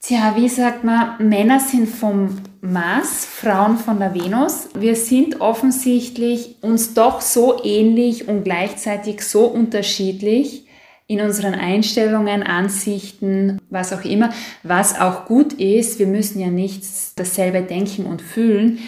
Tja, 0.00 0.34
wie 0.36 0.50
sagt 0.50 0.84
man, 0.84 1.16
Männer 1.28 1.60
sind 1.60 1.88
vom 1.88 2.38
Mars, 2.60 3.24
Frauen 3.24 3.78
von 3.78 3.98
der 3.98 4.14
Venus. 4.14 4.68
Wir 4.74 4.96
sind 4.96 5.40
offensichtlich 5.40 6.56
uns 6.60 6.92
doch 6.92 7.22
so 7.22 7.64
ähnlich 7.64 8.28
und 8.28 8.44
gleichzeitig 8.44 9.22
so 9.22 9.46
unterschiedlich, 9.46 10.63
in 11.06 11.20
unseren 11.20 11.54
Einstellungen, 11.54 12.42
Ansichten, 12.42 13.60
was 13.68 13.92
auch 13.92 14.04
immer, 14.04 14.32
was 14.62 14.98
auch 14.98 15.26
gut 15.26 15.52
ist. 15.54 15.98
Wir 15.98 16.06
müssen 16.06 16.40
ja 16.40 16.48
nicht 16.48 16.84
dasselbe 17.16 17.62
denken 17.62 18.06
und 18.06 18.22
fühlen. 18.22 18.78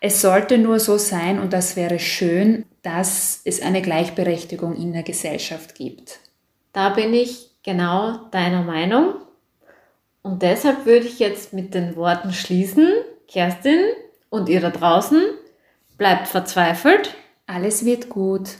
Es 0.00 0.20
sollte 0.20 0.58
nur 0.58 0.80
so 0.80 0.98
sein, 0.98 1.40
und 1.40 1.52
das 1.52 1.76
wäre 1.76 1.98
schön, 1.98 2.64
dass 2.82 3.40
es 3.44 3.62
eine 3.62 3.82
Gleichberechtigung 3.82 4.76
in 4.76 4.92
der 4.92 5.02
Gesellschaft 5.02 5.74
gibt. 5.74 6.20
Da 6.72 6.90
bin 6.90 7.14
ich 7.14 7.50
genau 7.62 8.18
deiner 8.30 8.62
Meinung. 8.62 9.14
Und 10.22 10.42
deshalb 10.42 10.86
würde 10.86 11.06
ich 11.06 11.18
jetzt 11.18 11.52
mit 11.52 11.74
den 11.74 11.96
Worten 11.96 12.32
schließen, 12.32 12.88
Kerstin 13.28 13.80
und 14.30 14.48
ihr 14.48 14.60
da 14.60 14.70
draußen, 14.70 15.22
bleibt 15.96 16.28
verzweifelt. 16.28 17.14
Alles 17.46 17.84
wird 17.84 18.08
gut. 18.08 18.50